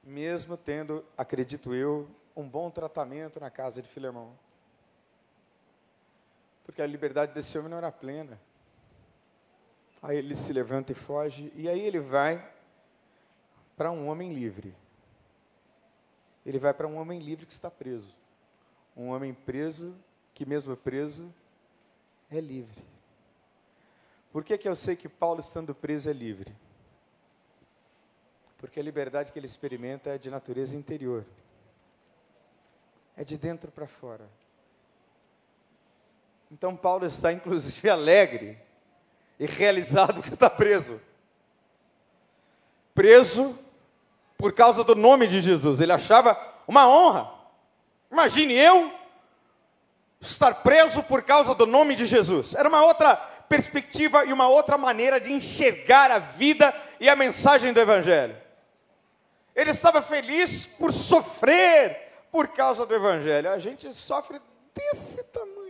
mesmo 0.04 0.56
tendo, 0.56 1.04
acredito 1.18 1.74
eu, 1.74 2.10
um 2.36 2.48
bom 2.48 2.70
tratamento 2.70 3.40
na 3.40 3.50
casa 3.50 3.82
de 3.82 3.88
Filemão. 3.88 4.32
Porque 6.64 6.82
a 6.82 6.88
liberdade 6.88 7.34
desse 7.34 7.58
homem 7.58 7.70
não 7.70 7.78
era 7.78 7.92
plena. 7.92 8.40
Aí 10.02 10.18
ele 10.18 10.36
se 10.36 10.52
levanta 10.52 10.92
e 10.92 10.96
foge, 10.96 11.52
e 11.56 11.68
aí 11.68 11.80
ele 11.80 12.00
vai 12.00 12.54
para 13.76 13.92
um 13.92 14.08
homem 14.08 14.34
livre. 14.34 14.76
Ele 16.46 16.60
vai 16.60 16.74
para 16.74 16.88
um 16.88 16.98
homem 16.98 17.20
livre 17.20 17.46
que 17.46 17.54
está 17.54 17.72
preso. 17.72 18.14
Um 18.96 19.10
homem 19.10 19.34
preso, 19.34 19.96
que 20.34 20.46
mesmo 20.46 20.76
preso, 20.76 21.34
é 22.32 22.40
livre. 22.40 22.84
Por 24.32 24.44
que, 24.44 24.58
que 24.58 24.68
eu 24.68 24.76
sei 24.76 24.96
que 24.96 25.08
Paulo, 25.08 25.40
estando 25.40 25.76
preso, 25.76 26.10
é 26.10 26.14
livre? 26.14 26.54
Porque 28.58 28.80
a 28.80 28.84
liberdade 28.84 29.32
que 29.32 29.38
ele 29.38 29.46
experimenta 29.46 30.10
é 30.10 30.18
de 30.18 30.30
natureza 30.30 30.76
interior 30.76 31.26
é 33.16 33.24
de 33.24 33.38
dentro 33.38 33.72
para 33.72 33.88
fora. 33.88 34.28
Então 36.52 36.76
Paulo 36.76 37.06
está 37.06 37.32
inclusive 37.32 37.90
alegre 37.90 38.58
e 39.40 39.46
realizado 39.46 40.22
que 40.22 40.30
está 40.34 40.50
preso. 40.50 41.00
Preso 42.94 43.58
por 44.38 44.54
causa 44.54 44.84
do 44.84 44.96
nome 44.96 45.28
de 45.28 45.42
Jesus. 45.42 45.80
Ele 45.80 45.92
achava 45.92 46.38
uma 46.68 46.88
honra. 46.88 47.34
Imagine 48.12 48.54
eu 48.54 48.92
estar 50.24 50.56
preso 50.56 51.04
por 51.04 51.22
causa 51.22 51.54
do 51.54 51.66
nome 51.66 51.96
de 51.96 52.06
Jesus. 52.06 52.56
Era 52.56 52.70
uma 52.70 52.84
outra 52.84 53.16
perspectiva 53.16 54.26
e 54.26 54.34
uma 54.34 54.48
outra 54.48 54.78
maneira 54.78 55.20
de 55.20 55.32
enxergar 55.32 56.10
a 56.10 56.20
vida 56.20 56.74
e 57.00 57.10
a 57.10 57.16
mensagem 57.16 57.74
do 57.74 57.80
Evangelho. 57.80 58.36
Ele 59.56 59.70
estava 59.70 60.02
feliz 60.02 60.66
por 60.66 60.92
sofrer 60.92 62.28
por 62.32 62.48
causa 62.48 62.86
do 62.86 62.96
Evangelho. 62.96 63.52
A 63.52 63.60
gente 63.60 63.94
sofre 63.94 64.42
desse 64.74 65.24
tamanho. 65.26 65.64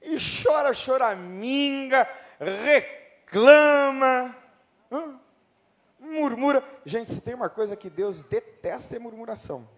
E 0.00 0.16
chora, 0.42 0.72
choraminga, 0.72 2.08
reclama, 2.40 4.34
murmura. 5.98 6.62
Gente, 6.86 7.12
se 7.12 7.20
tem 7.20 7.34
uma 7.34 7.50
coisa 7.50 7.76
que 7.76 7.90
Deus 7.90 8.22
detesta 8.22 8.96
é 8.96 8.98
murmuração. 8.98 9.68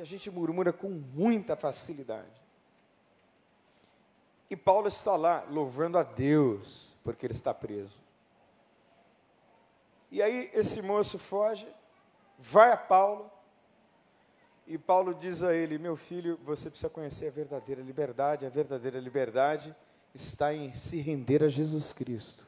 A 0.00 0.04
gente 0.04 0.30
murmura 0.30 0.72
com 0.72 0.88
muita 0.88 1.56
facilidade. 1.56 2.40
E 4.48 4.56
Paulo 4.56 4.88
está 4.88 5.14
lá 5.14 5.44
louvando 5.48 5.98
a 5.98 6.02
Deus 6.02 6.90
porque 7.04 7.26
ele 7.26 7.34
está 7.34 7.54
preso. 7.54 7.98
E 10.10 10.20
aí 10.20 10.50
esse 10.52 10.82
moço 10.82 11.18
foge, 11.18 11.68
vai 12.38 12.72
a 12.72 12.76
Paulo, 12.76 13.30
e 14.70 14.78
Paulo 14.78 15.12
diz 15.14 15.42
a 15.42 15.52
ele: 15.52 15.78
Meu 15.78 15.96
filho, 15.96 16.38
você 16.44 16.70
precisa 16.70 16.88
conhecer 16.88 17.26
a 17.26 17.30
verdadeira 17.32 17.82
liberdade. 17.82 18.46
A 18.46 18.48
verdadeira 18.48 19.00
liberdade 19.00 19.74
está 20.14 20.54
em 20.54 20.72
se 20.76 21.00
render 21.00 21.42
a 21.42 21.48
Jesus 21.48 21.92
Cristo. 21.92 22.46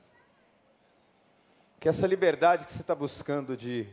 Que 1.81 1.89
essa 1.89 2.07
liberdade 2.07 2.65
que 2.65 2.71
você 2.71 2.81
está 2.81 2.95
buscando 2.95 3.57
de, 3.57 3.89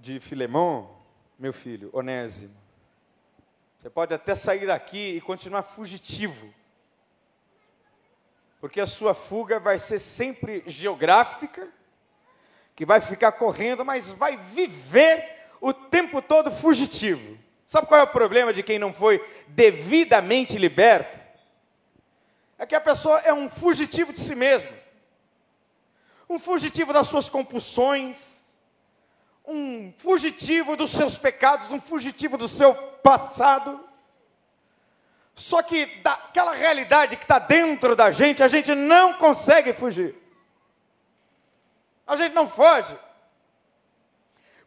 de 0.00 0.18
Filemão, 0.18 0.95
meu 1.38 1.52
filho, 1.52 1.90
Onésimo, 1.92 2.56
você 3.78 3.90
pode 3.90 4.14
até 4.14 4.34
sair 4.34 4.66
daqui 4.66 5.16
e 5.16 5.20
continuar 5.20 5.62
fugitivo, 5.62 6.52
porque 8.60 8.80
a 8.80 8.86
sua 8.86 9.14
fuga 9.14 9.60
vai 9.60 9.78
ser 9.78 9.98
sempre 9.98 10.62
geográfica 10.66 11.68
que 12.74 12.86
vai 12.86 13.00
ficar 13.00 13.32
correndo, 13.32 13.84
mas 13.84 14.08
vai 14.10 14.36
viver 14.36 15.48
o 15.60 15.72
tempo 15.72 16.20
todo 16.20 16.50
fugitivo. 16.50 17.38
Sabe 17.64 17.86
qual 17.86 18.00
é 18.00 18.04
o 18.04 18.08
problema 18.08 18.52
de 18.52 18.62
quem 18.62 18.78
não 18.78 18.92
foi 18.92 19.24
devidamente 19.48 20.56
liberto? 20.58 21.18
É 22.58 22.64
que 22.64 22.74
a 22.74 22.80
pessoa 22.80 23.18
é 23.20 23.32
um 23.32 23.50
fugitivo 23.50 24.12
de 24.12 24.20
si 24.20 24.34
mesmo, 24.34 24.70
um 26.28 26.38
fugitivo 26.38 26.92
das 26.92 27.06
suas 27.06 27.28
compulsões, 27.28 28.35
um 29.46 29.92
fugitivo 29.98 30.76
dos 30.76 30.90
seus 30.90 31.16
pecados, 31.16 31.70
um 31.70 31.80
fugitivo 31.80 32.36
do 32.36 32.48
seu 32.48 32.74
passado. 32.74 33.80
Só 35.34 35.62
que 35.62 35.86
daquela 36.02 36.54
realidade 36.54 37.16
que 37.16 37.24
está 37.24 37.38
dentro 37.38 37.94
da 37.94 38.10
gente, 38.10 38.42
a 38.42 38.48
gente 38.48 38.74
não 38.74 39.14
consegue 39.14 39.72
fugir. 39.72 40.14
A 42.06 42.16
gente 42.16 42.32
não 42.32 42.48
foge. 42.48 42.96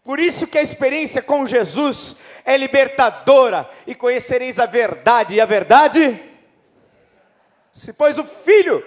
Por 0.04 0.20
isso 0.20 0.48
que 0.48 0.58
a 0.58 0.62
experiência 0.62 1.22
com 1.22 1.46
Jesus 1.46 2.16
é 2.46 2.56
libertadora 2.56 3.70
e 3.86 3.94
conhecereis 3.94 4.60
a 4.60 4.66
verdade 4.66 5.36
e 5.36 5.42
a 5.42 5.46
verdade 5.46 6.30
se 7.80 7.94
pois 7.94 8.18
o 8.18 8.26
Filho 8.26 8.86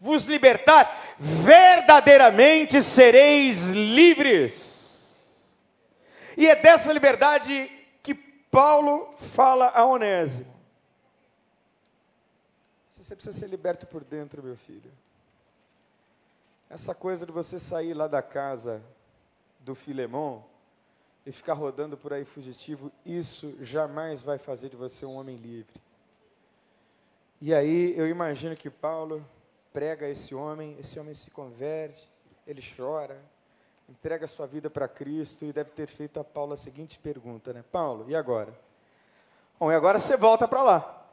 vos 0.00 0.24
libertar, 0.24 1.09
verdadeiramente 1.20 2.80
sereis 2.80 3.68
livres. 3.68 5.14
E 6.34 6.46
é 6.46 6.56
dessa 6.56 6.90
liberdade 6.90 7.70
que 8.02 8.14
Paulo 8.14 9.14
fala 9.18 9.68
a 9.68 9.84
Onésimo. 9.84 10.50
Você 12.98 13.14
precisa 13.14 13.38
ser 13.38 13.48
liberto 13.48 13.86
por 13.86 14.02
dentro, 14.02 14.42
meu 14.42 14.56
filho. 14.56 14.90
Essa 16.70 16.94
coisa 16.94 17.26
de 17.26 17.32
você 17.32 17.58
sair 17.58 17.92
lá 17.92 18.06
da 18.06 18.22
casa 18.22 18.82
do 19.58 19.74
Filemão 19.74 20.44
e 21.26 21.32
ficar 21.32 21.52
rodando 21.52 21.96
por 21.96 22.12
aí 22.12 22.24
fugitivo, 22.24 22.90
isso 23.04 23.54
jamais 23.60 24.22
vai 24.22 24.38
fazer 24.38 24.70
de 24.70 24.76
você 24.76 25.04
um 25.04 25.16
homem 25.16 25.36
livre. 25.36 25.80
E 27.42 27.52
aí 27.52 27.98
eu 27.98 28.06
imagino 28.06 28.56
que 28.56 28.70
Paulo 28.70 29.22
prega 29.72 30.08
esse 30.08 30.34
homem, 30.34 30.76
esse 30.78 30.98
homem 30.98 31.14
se 31.14 31.30
converte, 31.30 32.08
ele 32.46 32.62
chora, 32.76 33.20
entrega 33.88 34.26
sua 34.26 34.46
vida 34.46 34.70
para 34.70 34.88
Cristo 34.88 35.44
e 35.44 35.52
deve 35.52 35.70
ter 35.70 35.86
feito 35.88 36.20
a 36.20 36.24
Paulo 36.24 36.52
a 36.52 36.56
seguinte 36.56 36.98
pergunta, 36.98 37.52
né? 37.52 37.64
Paulo, 37.70 38.08
e 38.08 38.14
agora? 38.14 38.52
Bom, 39.58 39.70
e 39.70 39.74
agora 39.74 39.98
você 39.98 40.16
volta 40.16 40.46
para 40.46 40.62
lá. 40.62 41.06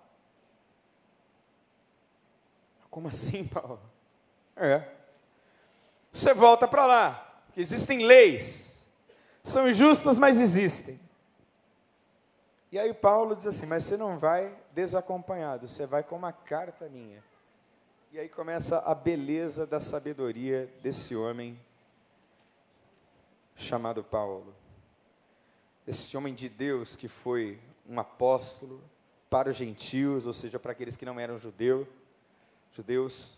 Como 2.90 3.08
assim, 3.08 3.46
Paulo? 3.46 3.82
É. 4.56 4.90
Você 6.12 6.34
volta 6.34 6.68
para 6.68 6.86
lá. 6.86 7.44
Existem 7.56 8.04
leis. 8.04 8.76
São 9.44 9.70
injustas, 9.70 10.18
mas 10.18 10.40
existem. 10.40 11.00
E 12.72 12.78
aí 12.78 12.94
Paulo 12.94 13.36
diz 13.36 13.48
assim: 13.48 13.66
Mas 13.66 13.84
você 13.84 13.96
não 13.96 14.18
vai 14.18 14.56
desacompanhado, 14.72 15.68
você 15.68 15.86
vai 15.86 16.04
com 16.04 16.16
uma 16.16 16.32
carta 16.32 16.88
minha. 16.90 17.24
E 18.10 18.18
aí 18.18 18.30
começa 18.30 18.80
a 18.80 18.96
beleza 18.96 19.68
da 19.68 19.82
sabedoria 19.82 20.72
desse 20.82 21.14
homem 21.14 21.60
chamado 23.58 24.02
Paulo. 24.02 24.56
Esse 25.86 26.16
homem 26.16 26.34
de 26.34 26.48
Deus 26.48 26.96
que 26.96 27.10
foi 27.10 27.60
um 27.86 28.00
apóstolo 28.00 28.82
para 29.30 29.50
os 29.50 29.58
gentios, 29.58 30.26
ou 30.26 30.32
seja, 30.32 30.58
para 30.58 30.72
aqueles 30.72 30.96
que 30.96 31.06
não 31.06 31.20
eram 31.20 31.38
judeu, 31.38 31.86
judeus. 32.72 33.34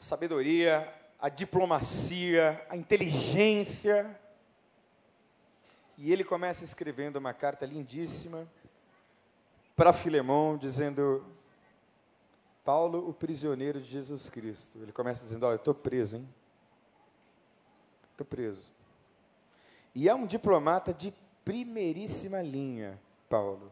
A 0.00 0.02
sabedoria, 0.02 0.92
a 1.20 1.28
diplomacia, 1.28 2.66
a 2.68 2.76
inteligência, 2.76 4.18
e 5.96 6.12
ele 6.12 6.24
começa 6.24 6.64
escrevendo 6.64 7.16
uma 7.16 7.32
carta 7.32 7.64
lindíssima 7.64 8.44
para 9.76 9.92
Filemão, 9.92 10.58
dizendo: 10.58 11.24
Paulo, 12.64 13.08
o 13.08 13.12
prisioneiro 13.12 13.80
de 13.80 13.88
Jesus 13.88 14.30
Cristo. 14.30 14.78
Ele 14.80 14.92
começa 14.92 15.24
dizendo: 15.24 15.44
Olha, 15.46 15.54
eu 15.54 15.56
estou 15.56 15.74
preso, 15.74 16.16
hein? 16.16 16.28
Estou 18.12 18.26
preso. 18.26 18.70
E 19.94 20.08
é 20.08 20.14
um 20.14 20.26
diplomata 20.26 20.92
de 20.92 21.12
primeiríssima 21.44 22.40
linha, 22.40 22.98
Paulo. 23.28 23.70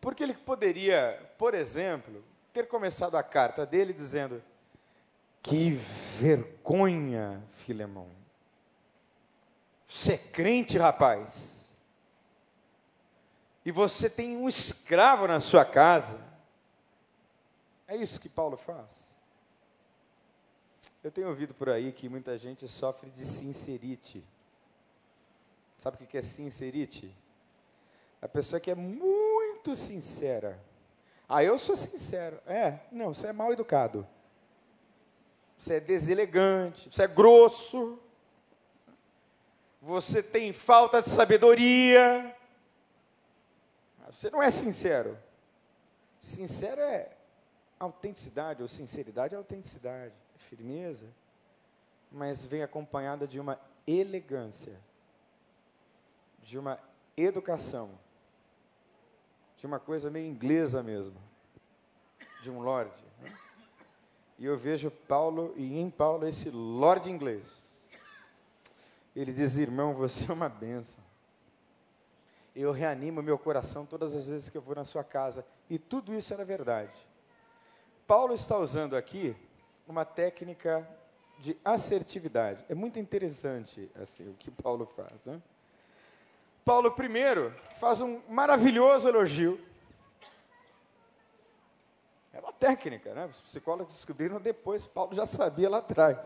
Porque 0.00 0.22
ele 0.22 0.34
poderia, 0.34 1.32
por 1.38 1.54
exemplo, 1.54 2.22
ter 2.52 2.68
começado 2.68 3.16
a 3.16 3.22
carta 3.22 3.64
dele 3.64 3.92
dizendo: 3.92 4.42
Que 5.42 5.70
vergonha, 6.18 7.42
Filemão. 7.54 8.08
Você 9.88 10.12
é 10.12 10.18
crente, 10.18 10.76
rapaz. 10.76 11.66
E 13.64 13.72
você 13.72 14.08
tem 14.08 14.36
um 14.36 14.48
escravo 14.48 15.26
na 15.26 15.40
sua 15.40 15.64
casa. 15.64 16.27
É 17.88 17.96
isso 17.96 18.20
que 18.20 18.28
Paulo 18.28 18.56
faz. 18.56 18.88
Eu 21.02 21.10
tenho 21.10 21.28
ouvido 21.28 21.52
por 21.52 21.68
aí 21.68 21.90
que 21.92 22.08
muita 22.08 22.38
gente 22.38 22.68
sofre 22.68 23.10
de 23.10 23.24
sincerite. 23.24 24.22
Sabe 25.78 25.96
o 25.96 26.06
que 26.06 26.18
é 26.18 26.22
sincerite? 26.22 27.12
A 28.22 28.28
pessoa 28.28 28.60
que 28.60 28.70
é 28.70 28.74
muito 28.74 29.74
sincera. 29.74 30.62
Ah, 31.28 31.42
eu 31.42 31.58
sou 31.58 31.74
sincero. 31.74 32.38
É, 32.46 32.78
não, 32.92 33.14
você 33.14 33.28
é 33.28 33.32
mal 33.32 33.52
educado. 33.52 34.06
Você 35.56 35.74
é 35.74 35.80
deselegante, 35.80 36.88
você 36.92 37.02
é 37.02 37.08
grosso 37.08 37.98
você 39.80 40.22
tem 40.22 40.52
falta 40.52 41.00
de 41.00 41.08
sabedoria, 41.08 42.34
você 44.10 44.28
não 44.30 44.42
é 44.42 44.50
sincero. 44.50 45.16
Sincero 46.20 46.80
é 46.80 47.10
autenticidade, 47.78 48.62
ou 48.62 48.68
sinceridade 48.68 49.34
é 49.34 49.38
autenticidade, 49.38 50.14
é 50.34 50.38
firmeza, 50.38 51.06
mas 52.10 52.44
vem 52.44 52.62
acompanhada 52.62 53.26
de 53.26 53.38
uma 53.38 53.60
elegância, 53.86 54.78
de 56.42 56.58
uma 56.58 56.78
educação, 57.16 57.90
de 59.56 59.66
uma 59.66 59.78
coisa 59.78 60.10
meio 60.10 60.26
inglesa 60.26 60.82
mesmo, 60.82 61.20
de 62.42 62.50
um 62.50 62.60
lorde. 62.60 63.02
Né? 63.20 63.36
E 64.38 64.44
eu 64.44 64.56
vejo 64.56 64.90
Paulo, 64.90 65.52
e 65.56 65.78
em 65.78 65.90
Paulo, 65.90 66.26
esse 66.26 66.50
lorde 66.50 67.10
inglês 67.10 67.68
ele 69.20 69.32
diz: 69.32 69.56
Irmão, 69.56 69.94
você 69.94 70.30
é 70.30 70.32
uma 70.32 70.48
benção. 70.48 71.02
Eu 72.54 72.72
reanimo 72.72 73.22
meu 73.22 73.38
coração 73.38 73.84
todas 73.84 74.14
as 74.14 74.26
vezes 74.26 74.48
que 74.48 74.56
eu 74.56 74.62
vou 74.62 74.74
na 74.74 74.84
sua 74.84 75.04
casa. 75.04 75.44
E 75.68 75.78
tudo 75.78 76.14
isso 76.14 76.32
era 76.32 76.44
verdade. 76.44 76.94
Paulo 78.08 78.34
está 78.34 78.56
usando 78.56 78.96
aqui 78.96 79.36
uma 79.86 80.04
técnica 80.04 80.88
de 81.38 81.56
assertividade. 81.64 82.64
É 82.68 82.74
muito 82.74 82.98
interessante 82.98 83.88
assim, 84.00 84.28
o 84.28 84.34
que 84.34 84.50
Paulo 84.50 84.86
faz. 84.96 85.24
Né? 85.26 85.40
Paulo, 86.64 86.90
primeiro, 86.90 87.52
faz 87.78 88.00
um 88.00 88.20
maravilhoso 88.28 89.06
elogio. 89.06 89.60
É 92.32 92.40
uma 92.40 92.52
técnica, 92.52 93.12
né? 93.12 93.26
Os 93.26 93.42
psicólogos 93.42 93.92
descobriram 93.92 94.40
depois, 94.40 94.86
Paulo 94.86 95.14
já 95.14 95.26
sabia 95.26 95.68
lá 95.68 95.78
atrás 95.78 96.18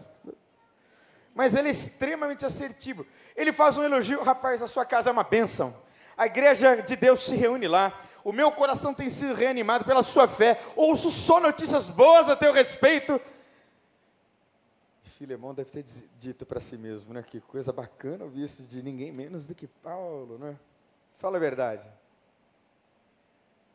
mas 1.34 1.54
ele 1.54 1.68
é 1.68 1.70
extremamente 1.70 2.44
assertivo. 2.44 3.06
Ele 3.34 3.52
faz 3.52 3.78
um 3.78 3.82
elogio, 3.82 4.22
rapaz, 4.22 4.62
a 4.62 4.68
sua 4.68 4.84
casa 4.84 5.10
é 5.10 5.12
uma 5.12 5.24
bênção. 5.24 5.74
A 6.16 6.26
igreja 6.26 6.76
de 6.76 6.94
Deus 6.94 7.24
se 7.24 7.34
reúne 7.34 7.66
lá. 7.66 7.92
O 8.24 8.32
meu 8.32 8.52
coração 8.52 8.94
tem 8.94 9.10
sido 9.10 9.34
reanimado 9.34 9.84
pela 9.84 10.02
sua 10.02 10.28
fé. 10.28 10.62
Ouço 10.76 11.10
só 11.10 11.40
notícias 11.40 11.88
boas 11.88 12.28
a 12.28 12.36
teu 12.36 12.52
respeito. 12.52 13.20
Filemão 15.02 15.54
deve 15.54 15.70
ter 15.70 15.84
dito 16.18 16.44
para 16.44 16.60
si 16.60 16.76
mesmo, 16.76 17.14
né? 17.14 17.22
Que 17.22 17.40
coisa 17.40 17.72
bacana 17.72 18.24
ouvir 18.24 18.44
isso 18.44 18.62
de 18.62 18.82
ninguém 18.82 19.12
menos 19.12 19.46
do 19.46 19.54
que 19.54 19.66
Paulo, 19.66 20.38
né? 20.38 20.58
Fala 21.14 21.36
a 21.36 21.40
verdade. 21.40 21.86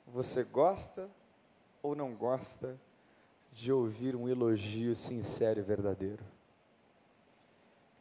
Você 0.07 0.43
gosta 0.43 1.09
ou 1.81 1.95
não 1.95 2.13
gosta 2.13 2.77
de 3.53 3.71
ouvir 3.71 4.15
um 4.15 4.27
elogio 4.27 4.95
sincero 4.95 5.59
e 5.59 5.63
verdadeiro? 5.63 6.23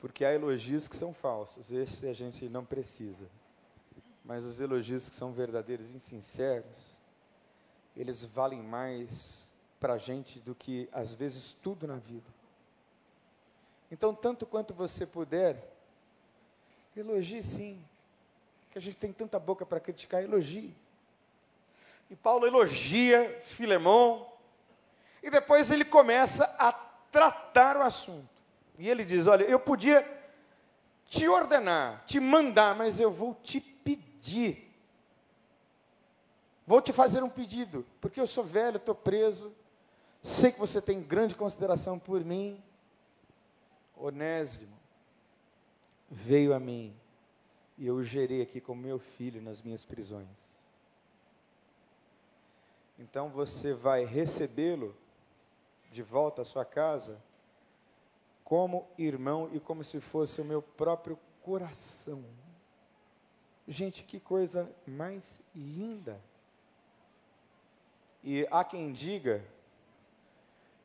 Porque 0.00 0.24
há 0.24 0.34
elogios 0.34 0.86
que 0.86 0.96
são 0.96 1.14
falsos, 1.14 1.70
esse 1.70 2.06
a 2.06 2.12
gente 2.12 2.48
não 2.48 2.64
precisa. 2.64 3.26
Mas 4.26 4.44
os 4.44 4.60
elogios 4.60 5.08
que 5.08 5.14
são 5.14 5.32
verdadeiros 5.32 5.94
e 5.94 6.00
sinceros, 6.00 7.00
eles 7.96 8.24
valem 8.24 8.60
mais 8.60 9.46
para 9.78 9.92
a 9.92 9.98
gente 9.98 10.40
do 10.40 10.52
que, 10.52 10.88
às 10.92 11.14
vezes, 11.14 11.56
tudo 11.62 11.86
na 11.86 11.94
vida. 11.94 12.26
Então, 13.88 14.12
tanto 14.12 14.44
quanto 14.44 14.74
você 14.74 15.06
puder, 15.06 15.72
elogie 16.96 17.40
sim. 17.40 17.80
Que 18.72 18.78
a 18.78 18.80
gente 18.80 18.96
tem 18.96 19.12
tanta 19.12 19.38
boca 19.38 19.64
para 19.64 19.78
criticar, 19.78 20.24
elogie. 20.24 20.74
E 22.10 22.16
Paulo 22.16 22.48
elogia 22.48 23.40
Filemão, 23.44 24.26
e 25.22 25.30
depois 25.30 25.70
ele 25.70 25.84
começa 25.84 26.44
a 26.58 26.72
tratar 26.72 27.76
o 27.76 27.82
assunto. 27.82 28.28
E 28.76 28.88
ele 28.88 29.04
diz: 29.04 29.28
Olha, 29.28 29.44
eu 29.44 29.58
podia 29.58 30.04
te 31.06 31.28
ordenar, 31.28 32.04
te 32.04 32.18
mandar, 32.18 32.74
mas 32.74 32.98
eu 32.98 33.10
vou 33.10 33.34
te 33.34 33.75
pedir. 34.26 34.66
Vou 36.66 36.82
te 36.82 36.92
fazer 36.92 37.22
um 37.22 37.28
pedido, 37.28 37.86
porque 38.00 38.20
eu 38.20 38.26
sou 38.26 38.42
velho, 38.42 38.78
estou 38.78 38.94
preso, 38.94 39.52
sei 40.20 40.50
que 40.50 40.58
você 40.58 40.82
tem 40.82 41.00
grande 41.00 41.36
consideração 41.36 41.96
por 41.96 42.24
mim. 42.24 42.60
Onésimo 43.96 44.76
veio 46.10 46.52
a 46.52 46.60
mim 46.60 46.94
e 47.78 47.86
eu 47.86 47.94
o 47.94 48.04
gerei 48.04 48.42
aqui 48.42 48.60
como 48.60 48.82
meu 48.82 48.98
filho 48.98 49.40
nas 49.40 49.62
minhas 49.62 49.84
prisões. 49.84 50.28
Então 52.98 53.28
você 53.28 53.72
vai 53.72 54.04
recebê-lo 54.04 54.94
de 55.92 56.02
volta 56.02 56.42
à 56.42 56.44
sua 56.44 56.64
casa 56.64 57.22
como 58.42 58.88
irmão 58.98 59.48
e 59.52 59.60
como 59.60 59.84
se 59.84 60.00
fosse 60.00 60.40
o 60.40 60.44
meu 60.44 60.60
próprio 60.60 61.18
coração. 61.42 62.24
Gente, 63.68 64.04
que 64.04 64.20
coisa 64.20 64.70
mais 64.86 65.40
linda. 65.54 66.20
E 68.22 68.46
há 68.50 68.62
quem 68.64 68.92
diga 68.92 69.44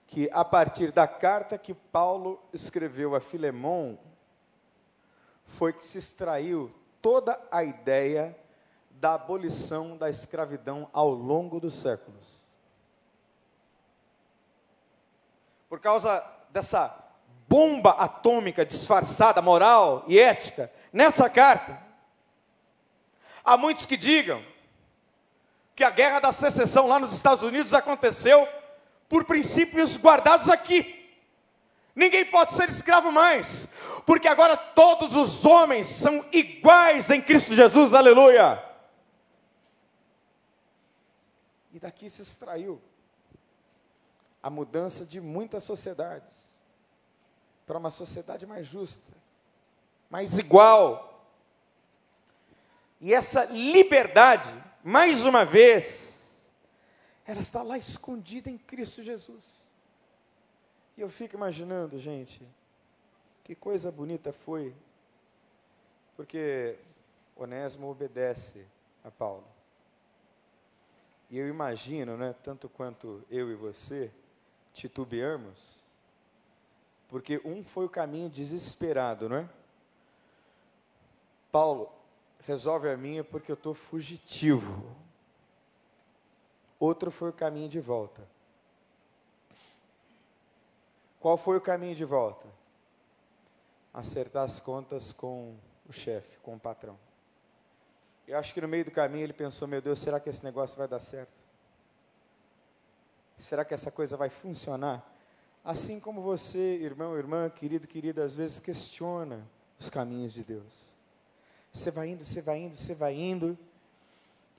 que 0.08 0.30
a 0.34 0.44
partir 0.44 0.92
da 0.92 1.08
carta 1.08 1.58
que 1.58 1.74
Paulo 1.74 2.42
escreveu 2.52 3.16
a 3.16 3.22
Filemão, 3.22 3.98
foi 5.46 5.74
que 5.74 5.84
se 5.84 5.98
extraiu 5.98 6.74
toda 7.02 7.40
a 7.52 7.64
ideia 7.64 8.38
da 8.90 9.14
abolição 9.14 9.98
da 9.98 10.10
escravidão 10.10 10.90
ao 10.92 11.10
longo 11.10 11.60
dos 11.60 11.76
séculos. 11.76 12.40
Por 15.70 15.80
causa 15.80 16.24
dessa 16.50 16.96
bomba 17.48 17.92
atômica 17.92 18.66
disfarçada, 18.66 19.42
moral 19.42 20.04
e 20.08 20.20
ética, 20.20 20.72
nessa 20.92 21.30
carta. 21.30 21.91
Há 23.44 23.58
muitos 23.58 23.86
que 23.86 23.98
digam: 23.98 24.44
que 25.76 25.84
a 25.84 25.89
guerra 25.89 26.20
da 26.20 26.32
secessão 26.32 26.88
lá 26.88 27.00
nos 27.00 27.14
Estados 27.14 27.44
Unidos 27.44 27.74
aconteceu 27.74 28.48
por 29.10 29.26
princípios 29.26 29.98
guardados 29.98 30.50
aqui. 30.50 30.98
Ninguém 31.96 32.26
pode 32.26 32.54
ser 32.54 32.70
escravo 32.70 33.12
mais, 33.12 33.68
porque 34.06 34.28
agora 34.28 34.56
todos 34.56 35.16
os 35.16 35.44
homens 35.46 35.88
são 35.88 36.26
iguais 36.32 37.10
em 37.10 37.22
Cristo 37.22 37.54
Jesus, 37.54 37.94
aleluia. 37.94 38.64
E 41.74 41.80
daqui 41.80 42.10
se 42.10 42.22
extraiu 42.22 42.82
a 44.42 44.50
mudança 44.50 45.06
de 45.06 45.20
muitas 45.20 45.64
sociedades 45.64 46.34
para 47.66 47.78
uma 47.78 47.92
sociedade 47.92 48.46
mais 48.46 48.68
justa, 48.68 49.14
mais 50.10 50.38
igual. 50.38 51.11
E 53.02 53.16
essa 53.16 53.45
liberdade, 53.45 54.54
mais 54.84 55.26
uma 55.26 55.43
vez, 55.43 56.32
ela 57.26 57.41
está 57.41 57.64
lá 57.64 57.76
escondida 57.76 58.47
em 58.47 58.60
Cristo 58.60 59.04
Jesus. 59.04 59.66
E 60.95 61.02
eu 61.02 61.10
fico 61.10 61.36
imaginando, 61.36 61.97
gente, 61.97 62.47
que 63.43 63.56
coisa 63.56 63.91
bonita 63.91 64.32
foi, 64.32 64.72
porque 66.16 66.78
Onésimo 67.36 67.89
obedece 67.89 68.64
a 69.04 69.10
Paulo. 69.10 69.47
E 71.32 71.39
eu 71.39 71.47
imagino, 71.47 72.16
né, 72.16 72.36
tanto 72.43 72.70
quanto 72.70 73.24
eu 73.32 73.49
e 73.49 73.56
você, 73.56 74.12
titubeamos, 74.74 75.82
porque 77.10 77.41
um 77.43 77.64
foi 77.64 77.86
o 77.86 77.89
caminho 77.89 78.30
desesperado, 78.30 79.28
não 79.28 79.38
é? 79.38 79.49
Paulo, 81.52 81.91
resolve 82.46 82.89
a 82.89 82.98
minha 82.98 83.24
porque 83.24 83.52
eu 83.52 83.56
estou 83.56 83.74
fugitivo. 83.74 84.84
Outro 86.80 87.12
foi 87.12 87.30
o 87.30 87.34
caminho 87.34 87.70
de 87.70 87.80
volta. 87.80 88.28
Qual 91.20 91.38
foi 91.38 91.58
o 91.58 91.62
caminho 91.62 91.96
de 91.96 92.04
volta? 92.04 92.48
Acertar 93.94 94.44
as 94.44 94.60
contas 94.60 95.12
com 95.12 95.56
o 95.88 95.94
chefe, 95.94 96.39
com 96.39 96.56
o 96.56 96.60
patrão. 96.60 96.98
Eu 98.28 98.39
acho 98.39 98.54
que 98.54 98.62
no 98.62 98.68
meio 98.68 98.86
do 98.86 98.92
caminho 98.92 99.24
ele 99.24 99.34
pensou: 99.34 99.68
meu 99.68 99.82
Deus, 99.82 100.00
será 100.00 100.20
que 100.20 100.30
esse 100.30 100.44
negócio 100.44 100.78
vai 100.78 100.88
dar 100.88 101.00
certo? 101.00 101.34
Será 103.38 103.66
que 103.66 103.74
essa 103.74 103.92
coisa 103.92 104.18
vai 104.18 104.30
funcionar? 104.30 105.06
Assim 105.64 106.00
como 106.00 106.22
você, 106.22 106.78
irmão, 106.78 107.16
irmã, 107.16 107.50
querido, 107.50 107.88
querida, 107.88 108.24
às 108.24 108.34
vezes 108.34 108.60
questiona 108.60 109.48
os 109.80 109.89
caminhos 109.89 110.34
de 110.34 110.44
Deus. 110.44 110.91
Você 111.74 111.91
vai 111.91 112.09
indo, 112.09 112.24
você 112.24 112.41
vai 112.41 112.57
indo, 112.59 112.76
você 112.76 112.93
vai 112.93 113.13
indo, 113.13 113.57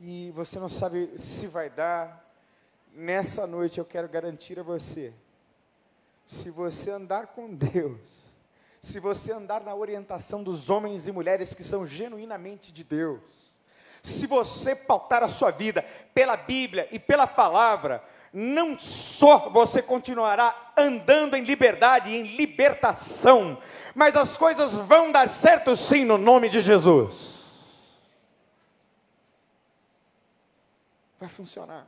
e 0.01 0.31
você 0.33 0.59
não 0.59 0.69
sabe 0.69 1.19
se 1.19 1.47
vai 1.47 1.69
dar. 1.69 2.31
Nessa 2.95 3.47
noite 3.47 3.79
eu 3.79 3.85
quero 3.85 4.09
garantir 4.09 4.59
a 4.59 4.63
você 4.63 5.15
se 6.33 6.51
você 6.51 6.91
andar 6.91 7.29
com 7.29 7.53
Deus, 7.55 8.01
se 8.81 8.99
você 8.99 9.33
andar 9.33 9.63
na 9.63 9.75
orientação 9.75 10.43
dos 10.43 10.71
homens 10.71 11.07
e 11.07 11.13
mulheres 11.13 11.55
que 11.55 11.63
são 11.63 11.87
genuinamente 11.87 12.73
de 12.73 12.83
Deus, 12.83 13.21
se 14.03 14.27
você 14.27 14.75
pautar 14.75 15.23
a 15.23 15.29
sua 15.29 15.51
vida 15.51 15.85
pela 16.13 16.37
Bíblia 16.37 16.89
e 16.91 16.99
pela 16.99 17.27
palavra, 17.27 18.03
não 18.33 18.77
só 18.79 19.51
você 19.51 19.83
continuará 19.83 20.73
andando 20.77 21.37
em 21.37 21.45
liberdade 21.45 22.11
e 22.11 22.17
em 22.17 22.35
libertação, 22.37 23.59
mas 23.95 24.17
as 24.17 24.37
coisas 24.37 24.73
vão 24.73 25.13
dar 25.13 25.29
certo 25.29 25.77
sim 25.77 26.05
no 26.05 26.17
nome 26.19 26.49
de 26.49 26.61
Jesus. 26.61 27.43
Vai 31.19 31.29
funcionar. 31.29 31.87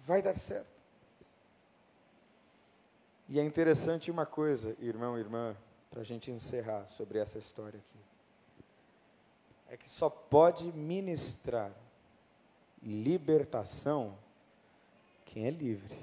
Vai 0.00 0.22
dar 0.22 0.38
certo. 0.38 0.78
E 3.28 3.38
é 3.38 3.44
interessante 3.44 4.10
uma 4.10 4.24
coisa, 4.24 4.74
irmão 4.80 5.16
e 5.16 5.20
irmã, 5.20 5.54
para 5.90 6.00
a 6.00 6.04
gente 6.04 6.30
encerrar 6.30 6.86
sobre 6.88 7.18
essa 7.18 7.38
história 7.38 7.78
aqui. 7.78 7.98
É 9.68 9.76
que 9.76 9.88
só 9.88 10.08
pode 10.08 10.64
ministrar 10.72 11.70
libertação 12.82 14.16
quem 15.26 15.46
é 15.46 15.50
livre. 15.50 15.94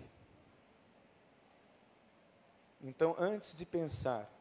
Então, 2.86 3.15
antes 3.17 3.55
de 3.55 3.65
pensar 3.65 4.31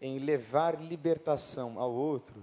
em 0.00 0.18
levar 0.18 0.78
libertação 0.78 1.80
ao 1.80 1.90
outro, 1.90 2.42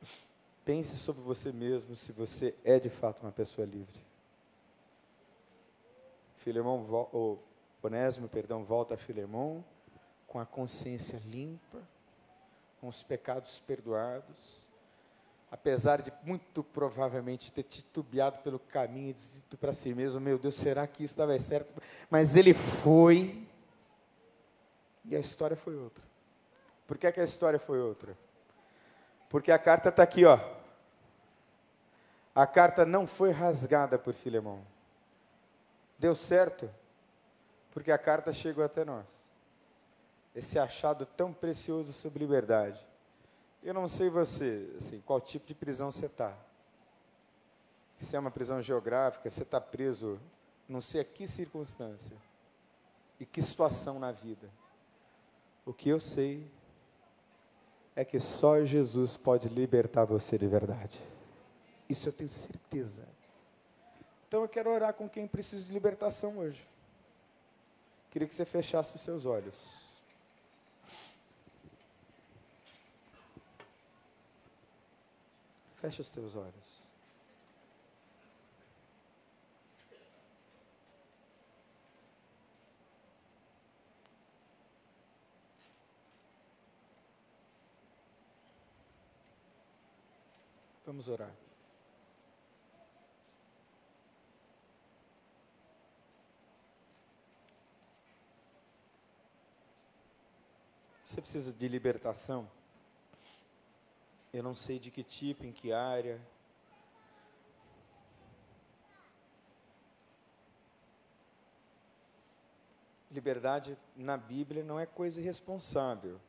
pense 0.64 0.96
sobre 0.96 1.20
você 1.22 1.52
mesmo 1.52 1.94
se 1.94 2.10
você 2.10 2.54
é 2.64 2.78
de 2.78 2.88
fato 2.88 3.20
uma 3.22 3.30
pessoa 3.30 3.66
livre. 3.66 4.00
Filemão, 6.38 6.86
ou 7.12 7.38
Onésimo, 7.82 8.28
perdão, 8.28 8.64
volta 8.64 8.94
a 8.94 8.96
Filemão 8.96 9.62
com 10.26 10.38
a 10.38 10.46
consciência 10.46 11.20
limpa, 11.26 11.82
com 12.80 12.88
os 12.88 13.02
pecados 13.02 13.58
perdoados, 13.66 14.62
apesar 15.50 16.00
de 16.00 16.10
muito 16.24 16.64
provavelmente 16.64 17.52
ter 17.52 17.64
titubeado 17.64 18.38
pelo 18.38 18.58
caminho 18.58 19.10
e 19.10 19.12
dito 19.12 19.58
para 19.58 19.74
si 19.74 19.92
mesmo: 19.92 20.18
Meu 20.18 20.38
Deus, 20.38 20.54
será 20.54 20.86
que 20.86 21.04
isso 21.04 21.12
estava 21.12 21.38
certo? 21.38 21.82
Mas 22.10 22.34
ele 22.34 22.54
foi, 22.54 23.46
e 25.04 25.16
a 25.16 25.20
história 25.20 25.56
foi 25.56 25.76
outra. 25.76 26.02
Por 26.86 26.98
que, 26.98 27.06
é 27.06 27.12
que 27.12 27.20
a 27.20 27.24
história 27.24 27.58
foi 27.58 27.80
outra? 27.80 28.16
Porque 29.28 29.50
a 29.50 29.58
carta 29.58 29.88
está 29.88 30.02
aqui, 30.02 30.24
ó. 30.24 30.38
A 32.34 32.46
carta 32.46 32.84
não 32.84 33.06
foi 33.06 33.30
rasgada 33.30 33.98
por 33.98 34.14
Filemão. 34.14 34.64
Deu 35.98 36.14
certo? 36.14 36.70
porque 37.72 37.90
a 37.90 37.98
carta 37.98 38.32
chegou 38.32 38.62
até 38.62 38.84
nós. 38.84 39.06
Esse 40.34 40.58
achado 40.58 41.04
tão 41.04 41.32
precioso 41.32 41.92
sobre 41.92 42.20
liberdade. 42.20 42.86
Eu 43.62 43.74
não 43.74 43.88
sei 43.88 44.08
você, 44.08 44.68
assim, 44.76 45.00
qual 45.04 45.20
tipo 45.20 45.46
de 45.46 45.54
prisão 45.54 45.90
você 45.90 46.06
está. 46.06 46.36
Se 48.00 48.16
é 48.16 48.18
uma 48.18 48.30
prisão 48.30 48.60
geográfica, 48.60 49.28
você 49.28 49.42
está 49.42 49.60
preso, 49.60 50.18
não 50.68 50.80
sei 50.80 51.00
a 51.00 51.04
que 51.04 51.26
circunstância 51.26 52.16
e 53.20 53.24
que 53.24 53.40
situação 53.40 53.98
na 53.98 54.10
vida. 54.10 54.48
O 55.64 55.72
que 55.72 55.88
eu 55.88 56.00
sei 56.00 56.50
é 57.94 58.04
que 58.04 58.18
só 58.18 58.64
Jesus 58.64 59.16
pode 59.16 59.48
libertar 59.48 60.04
você 60.04 60.38
de 60.38 60.46
verdade. 60.46 61.00
Isso 61.88 62.08
eu 62.08 62.12
tenho 62.12 62.30
certeza. 62.30 63.06
Então 64.26 64.42
eu 64.42 64.48
quero 64.48 64.70
orar 64.70 64.94
com 64.94 65.08
quem 65.08 65.26
precisa 65.26 65.64
de 65.64 65.72
libertação 65.72 66.38
hoje. 66.38 66.66
Queria 68.10 68.26
que 68.26 68.34
você 68.34 68.44
fechasse 68.44 68.96
os 68.96 69.02
seus 69.02 69.24
olhos. 69.24 69.54
Feche 75.80 76.00
os 76.00 76.08
teus 76.08 76.34
olhos. 76.36 76.82
Vamos 91.02 91.20
orar. 91.20 91.34
Você 101.04 101.20
precisa 101.20 101.52
de 101.52 101.66
libertação? 101.66 102.48
Eu 104.32 104.44
não 104.44 104.54
sei 104.54 104.78
de 104.78 104.92
que 104.92 105.02
tipo, 105.02 105.44
em 105.44 105.50
que 105.50 105.72
área. 105.72 106.20
Liberdade 113.10 113.76
na 113.96 114.16
Bíblia 114.16 114.62
não 114.62 114.78
é 114.78 114.86
coisa 114.86 115.20
irresponsável. 115.20 116.20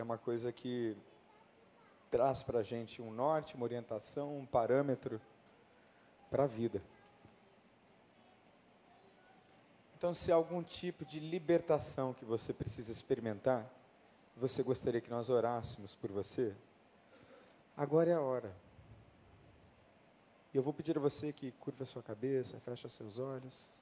É 0.00 0.02
uma 0.02 0.18
coisa 0.18 0.52
que 0.52 0.96
traz 2.10 2.42
para 2.42 2.60
a 2.60 2.62
gente 2.62 3.00
um 3.02 3.10
norte, 3.10 3.54
uma 3.54 3.64
orientação, 3.64 4.38
um 4.38 4.46
parâmetro 4.46 5.20
para 6.30 6.44
a 6.44 6.46
vida. 6.46 6.82
Então, 9.96 10.12
se 10.12 10.30
há 10.30 10.34
algum 10.34 10.62
tipo 10.62 11.04
de 11.04 11.18
libertação 11.18 12.12
que 12.12 12.24
você 12.24 12.52
precisa 12.52 12.92
experimentar, 12.92 13.66
você 14.36 14.62
gostaria 14.62 15.00
que 15.00 15.10
nós 15.10 15.30
orássemos 15.30 15.94
por 15.94 16.12
você, 16.12 16.54
agora 17.76 18.10
é 18.10 18.14
a 18.14 18.20
hora. 18.20 18.54
E 20.52 20.56
eu 20.58 20.62
vou 20.62 20.72
pedir 20.72 20.96
a 20.96 21.00
você 21.00 21.32
que 21.32 21.50
curva 21.52 21.84
a 21.84 21.86
sua 21.86 22.02
cabeça, 22.02 22.60
feche 22.60 22.88
seus 22.88 23.18
olhos. 23.18 23.75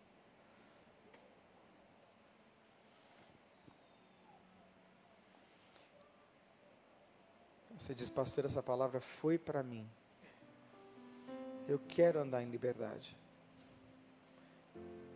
Você 7.84 7.94
diz, 7.94 8.08
pastor, 8.08 8.46
essa 8.46 8.62
palavra 8.62 8.98
foi 8.98 9.36
para 9.36 9.62
mim. 9.62 9.86
Eu 11.68 11.78
quero 11.86 12.18
andar 12.18 12.42
em 12.42 12.48
liberdade. 12.48 13.14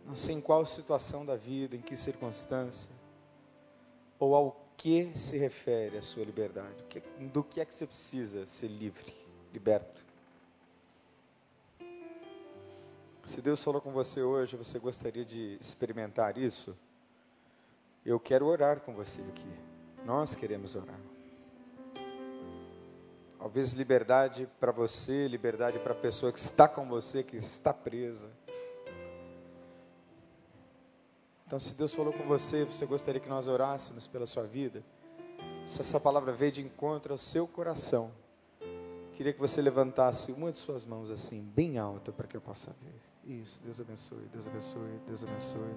Não 0.05 0.15
sei 0.15 0.35
em 0.35 0.41
qual 0.41 0.63
situação 0.67 1.25
da 1.25 1.35
vida, 1.35 1.75
em 1.75 1.81
que 1.81 1.97
circunstância, 1.97 2.91
ou 4.19 4.35
ao 4.35 4.67
que 4.77 5.11
se 5.17 5.35
refere 5.35 5.97
a 5.97 6.03
sua 6.03 6.23
liberdade. 6.23 6.85
Do 7.33 7.43
que 7.43 7.59
é 7.59 7.65
que 7.65 7.73
você 7.73 7.87
precisa 7.87 8.45
ser 8.45 8.67
livre, 8.67 9.15
liberto? 9.51 10.05
Se 13.25 13.41
Deus 13.41 13.63
falou 13.63 13.81
com 13.81 13.91
você 13.91 14.21
hoje, 14.21 14.55
você 14.55 14.77
gostaria 14.77 15.25
de 15.25 15.57
experimentar 15.59 16.37
isso? 16.37 16.77
Eu 18.05 18.19
quero 18.19 18.45
orar 18.45 18.79
com 18.81 18.93
você 18.93 19.21
aqui. 19.21 19.51
Nós 20.05 20.35
queremos 20.35 20.75
orar. 20.75 20.99
Talvez 23.39 23.71
liberdade 23.71 24.49
para 24.59 24.69
você, 24.69 25.25
liberdade 25.27 25.79
para 25.79 25.93
a 25.93 25.95
pessoa 25.95 26.29
que 26.31 26.39
está 26.39 26.67
com 26.67 26.85
você, 26.89 27.23
que 27.23 27.37
está 27.37 27.73
presa. 27.73 28.29
Então, 31.47 31.57
se 31.57 31.73
Deus 31.73 31.93
falou 31.93 32.11
com 32.11 32.25
você, 32.25 32.65
você 32.65 32.85
gostaria 32.85 33.21
que 33.21 33.29
nós 33.29 33.47
orássemos 33.47 34.05
pela 34.05 34.27
sua 34.27 34.43
vida? 34.43 34.83
Se 35.65 35.79
essa 35.79 35.99
palavra 35.99 36.33
veio 36.33 36.51
de 36.51 36.61
encontro 36.61 37.13
ao 37.13 37.17
seu 37.17 37.47
coração, 37.47 38.11
queria 39.13 39.31
que 39.31 39.39
você 39.39 39.61
levantasse 39.61 40.33
uma 40.33 40.51
de 40.51 40.57
suas 40.57 40.85
mãos 40.85 41.09
assim, 41.09 41.41
bem 41.41 41.77
alta, 41.79 42.11
para 42.11 42.27
que 42.27 42.35
eu 42.35 42.41
possa 42.41 42.75
ver. 42.83 43.33
Isso, 43.41 43.61
Deus 43.63 43.79
abençoe, 43.79 44.27
Deus 44.33 44.45
abençoe, 44.45 44.99
Deus 45.07 45.23
abençoe. 45.23 45.75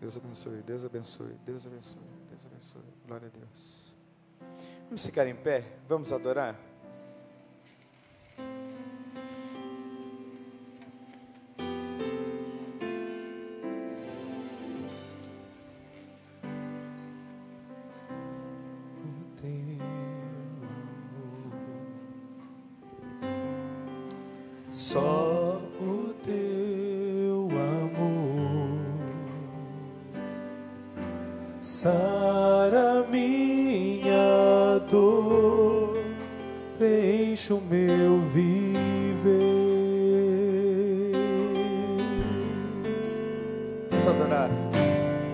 Deus 0.00 0.16
abençoe, 0.16 0.62
Deus 0.62 0.84
abençoe, 0.84 1.36
Deus 1.44 1.66
abençoe, 1.66 2.02
Deus 2.30 2.46
abençoe. 2.46 2.82
Glória 3.06 3.26
a 3.26 3.38
Deus. 3.38 3.79
Vamos 4.90 5.06
ficar 5.06 5.24
em 5.28 5.36
pé, 5.36 5.62
vamos 5.88 6.12
adorar. 6.12 6.69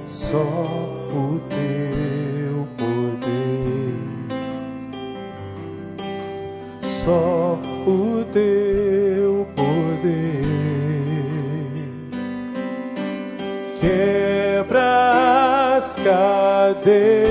só 0.04 0.38
o 0.38 1.40
teu 1.48 2.66
poder, 2.76 3.94
só 6.80 7.58
o 7.86 8.24
teu 8.32 9.46
poder 9.54 10.46
quebra 13.80 15.76
as 15.76 15.96
cadeias. 15.96 17.25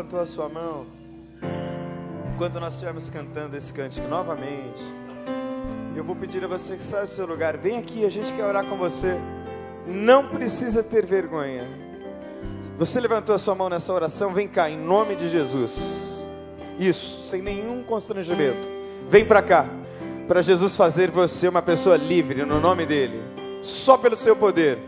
Levantou 0.00 0.20
a 0.20 0.26
sua 0.26 0.48
mão, 0.48 0.86
enquanto 2.32 2.58
nós 2.58 2.72
estivermos 2.72 3.10
cantando 3.10 3.54
esse 3.54 3.70
cântico 3.70 4.08
novamente, 4.08 4.82
eu 5.94 6.02
vou 6.02 6.16
pedir 6.16 6.42
a 6.42 6.48
você 6.48 6.74
que 6.76 6.82
saia 6.82 7.04
do 7.04 7.10
seu 7.10 7.26
lugar, 7.26 7.58
vem 7.58 7.76
aqui, 7.76 8.06
a 8.06 8.08
gente 8.08 8.32
quer 8.32 8.46
orar 8.46 8.64
com 8.64 8.76
você. 8.76 9.18
Não 9.86 10.26
precisa 10.26 10.82
ter 10.82 11.04
vergonha. 11.04 11.64
Você 12.78 12.98
levantou 12.98 13.34
a 13.34 13.38
sua 13.38 13.54
mão 13.54 13.68
nessa 13.68 13.92
oração, 13.92 14.32
vem 14.32 14.48
cá, 14.48 14.70
em 14.70 14.78
nome 14.78 15.16
de 15.16 15.28
Jesus. 15.28 15.76
Isso, 16.78 17.24
sem 17.28 17.42
nenhum 17.42 17.82
constrangimento. 17.82 18.66
Vem 19.10 19.26
para 19.26 19.42
cá, 19.42 19.66
para 20.26 20.40
Jesus 20.40 20.74
fazer 20.76 21.10
você 21.10 21.46
uma 21.46 21.60
pessoa 21.60 21.96
livre 21.96 22.46
no 22.46 22.58
nome 22.58 22.86
dEle, 22.86 23.20
só 23.62 23.98
pelo 23.98 24.16
seu 24.16 24.34
poder 24.34 24.78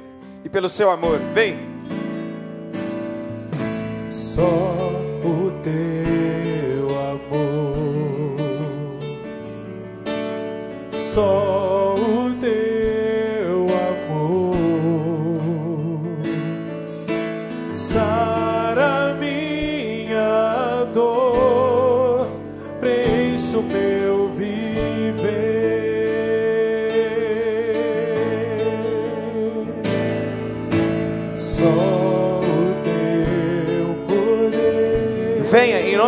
e 0.42 0.48
pelo 0.48 0.70
seu 0.70 0.90
amor. 0.90 1.18
Vem. 1.34 1.70
Só 4.10 4.91
o 5.24 5.52
teu 5.62 5.81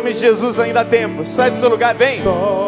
nome 0.05 0.13
de 0.13 0.21
Jesus 0.21 0.61
ainda 0.61 0.81
há 0.81 0.85
tempo. 0.85 1.25
Sai 1.25 1.51
do 1.51 1.57
seu 1.57 1.71
lugar, 1.71 1.95
vem. 1.95 2.21
Só 2.21 2.64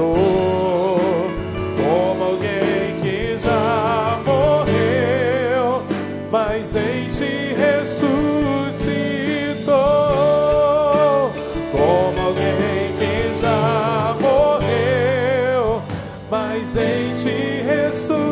como 0.00 2.24
alguém 2.24 2.98
que 3.02 3.36
já 3.38 4.18
morreu, 4.24 5.82
mas 6.30 6.74
em 6.74 7.10
te 7.10 7.54
ressuscitou, 7.54 8.10
como 11.70 12.20
alguém 12.26 12.96
que 12.98 13.34
já 13.40 14.16
morreu, 14.20 15.82
mas 16.30 16.74
em 16.76 17.14
te 17.14 17.62
ressuscitou. 17.62 18.22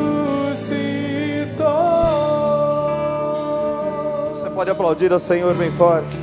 Você 4.35 4.51
pode 4.51 4.71
aplaudir 4.71 5.13
ao 5.13 5.21
Senhor 5.21 5.55
bem 5.55 5.71
forte. 5.73 6.20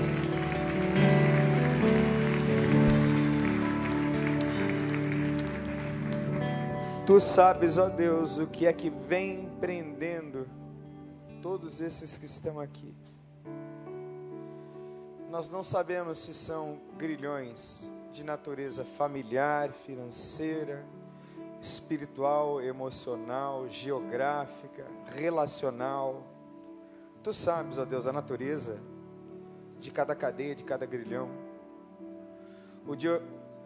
Tu 7.07 7.21
sabes, 7.21 7.77
ó 7.77 7.87
Deus, 7.87 8.37
o 8.37 8.45
que 8.45 8.65
é 8.65 8.73
que 8.73 8.89
vem 8.89 9.49
prendendo 9.61 10.45
todos 11.41 11.79
esses 11.79 12.17
que 12.17 12.25
estão 12.25 12.59
aqui. 12.59 12.93
Nós 15.29 15.49
não 15.49 15.63
sabemos 15.63 16.17
se 16.17 16.33
são 16.33 16.81
grilhões 16.97 17.89
de 18.11 18.25
natureza 18.25 18.83
familiar, 18.83 19.71
financeira, 19.71 20.83
espiritual, 21.61 22.61
emocional, 22.61 23.69
geográfica, 23.69 24.85
relacional. 25.15 26.25
Tu 27.23 27.31
sabes, 27.31 27.77
ó 27.77 27.85
Deus, 27.85 28.05
a 28.05 28.11
natureza 28.11 28.81
de 29.79 29.91
cada 29.91 30.13
cadeia, 30.13 30.53
de 30.53 30.65
cada 30.65 30.85
grilhão. 30.85 31.29
O, 32.85 32.97
Dio, 32.97 33.21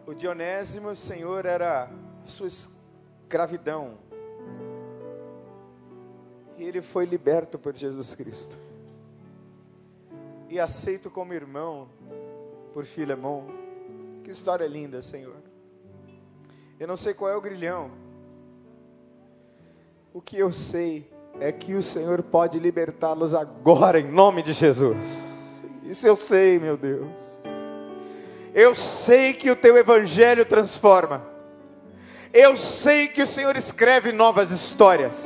o 0.06 0.14
Dionésimo, 0.14 0.94
Senhor, 0.94 1.44
era 1.44 1.90
a 2.24 2.28
sua 2.28 2.46
escravidão. 3.32 3.94
E 6.58 6.64
ele 6.64 6.82
foi 6.82 7.06
liberto 7.06 7.58
por 7.58 7.74
Jesus 7.74 8.14
Cristo. 8.14 8.58
E 10.50 10.60
aceito 10.60 11.10
como 11.10 11.32
irmão 11.32 11.88
por 12.74 12.84
Filemão. 12.84 13.46
Que 14.22 14.30
história 14.30 14.66
linda, 14.66 15.00
Senhor. 15.00 15.36
Eu 16.78 16.86
não 16.86 16.96
sei 16.96 17.14
qual 17.14 17.30
é 17.30 17.36
o 17.36 17.40
grilhão. 17.40 17.90
O 20.12 20.20
que 20.20 20.36
eu 20.36 20.52
sei 20.52 21.10
é 21.40 21.50
que 21.50 21.74
o 21.74 21.82
Senhor 21.82 22.22
pode 22.22 22.58
libertá-los 22.58 23.32
agora, 23.32 23.98
em 23.98 24.12
nome 24.12 24.42
de 24.42 24.52
Jesus. 24.52 24.98
Isso 25.84 26.06
eu 26.06 26.16
sei, 26.16 26.58
meu 26.58 26.76
Deus. 26.76 27.08
Eu 28.54 28.74
sei 28.74 29.32
que 29.32 29.50
o 29.50 29.56
teu 29.56 29.78
evangelho 29.78 30.44
transforma. 30.44 31.31
Eu 32.32 32.56
sei 32.56 33.08
que 33.08 33.22
o 33.22 33.26
Senhor 33.26 33.56
escreve 33.56 34.10
novas 34.10 34.50
histórias. 34.50 35.22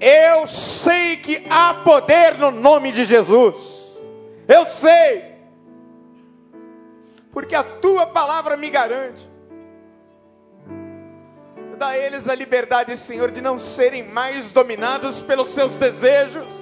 Eu 0.00 0.46
sei 0.46 1.16
que 1.16 1.44
há 1.50 1.74
poder 1.74 2.38
no 2.38 2.50
nome 2.50 2.92
de 2.92 3.04
Jesus. 3.04 3.56
Eu 4.46 4.64
sei. 4.66 5.36
Porque 7.32 7.54
a 7.54 7.64
tua 7.64 8.06
palavra 8.06 8.56
me 8.56 8.70
garante. 8.70 9.28
Dá 11.76 11.88
a 11.88 11.98
eles 11.98 12.28
a 12.28 12.34
liberdade, 12.34 12.96
Senhor, 12.96 13.30
de 13.30 13.42
não 13.42 13.58
serem 13.58 14.02
mais 14.02 14.52
dominados 14.52 15.22
pelos 15.22 15.50
seus 15.50 15.72
desejos. 15.72 16.54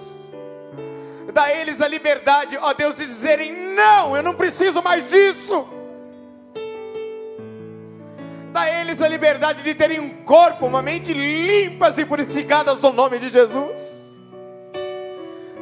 Dá 1.32 1.45
a 1.45 1.55
eles 1.55 1.80
a 1.80 1.86
liberdade, 1.86 2.57
ó 2.57 2.72
Deus, 2.72 2.97
de 2.97 3.05
dizerem: 3.05 3.53
não, 3.53 4.16
eu 4.16 4.22
não 4.22 4.34
preciso 4.34 4.82
mais 4.82 5.09
disso. 5.09 5.68
Dá 8.55 8.61
a 8.61 8.70
eles 8.70 9.02
a 9.02 9.09
liberdade 9.09 9.64
de 9.64 9.74
terem 9.74 9.98
um 9.98 10.22
corpo, 10.22 10.64
uma 10.64 10.80
mente 10.80 11.12
limpas 11.12 11.98
e 11.98 12.07
purificadas 12.07 12.80
no 12.80 12.92
nome 12.92 13.18
de 13.18 13.28
Jesus. 13.28 13.80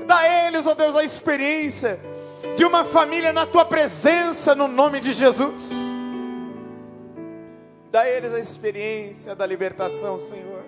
Dá 0.07 0.19
a 0.19 0.47
eles, 0.47 0.67
ó 0.67 0.75
Deus, 0.75 0.95
a 0.95 1.03
experiência 1.03 1.99
de 2.55 2.67
uma 2.67 2.85
família 2.85 3.33
na 3.33 3.47
tua 3.47 3.65
presença 3.65 4.55
no 4.55 4.69
nome 4.69 5.01
de 5.01 5.15
Jesus. 5.15 5.71
Dá 7.91 8.03
a 8.03 8.11
eles 8.11 8.35
a 8.35 8.39
experiência 8.39 9.35
da 9.35 9.47
libertação, 9.47 10.21
Senhor. 10.21 10.63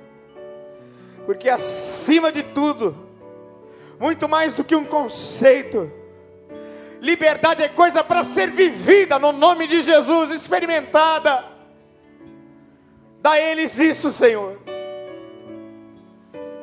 Porque 1.27 1.51
acima 1.51 2.33
de 2.33 2.43
tudo, 2.43 2.97
muito 4.01 4.27
mais 4.27 4.55
do 4.55 4.64
que 4.64 4.75
um 4.75 4.87
conceito, 4.87 5.93
liberdade 7.03 7.62
é 7.62 7.68
coisa 7.68 8.03
para 8.03 8.25
ser 8.25 8.51
vivida 8.51 9.18
no 9.18 9.31
nome 9.31 9.66
de 9.66 9.83
Jesus, 9.83 10.31
experimentada. 10.31 11.53
Dá 13.25 13.31
a 13.31 13.41
eles 13.41 13.79
isso, 13.79 14.12
Senhor. 14.12 14.59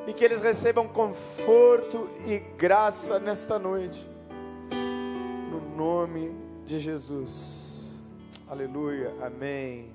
E 0.05 0.14
que 0.14 0.24
eles 0.24 0.39
recebam 0.41 0.88
conforto 0.88 2.07
e 2.28 2.38
graça 2.38 3.18
nesta 3.18 3.57
noite. 3.57 4.07
No 5.49 5.76
nome 5.76 6.32
de 6.68 6.78
Jesus. 6.78 7.97
Aleluia. 8.47 9.12
Amém. 9.24 9.91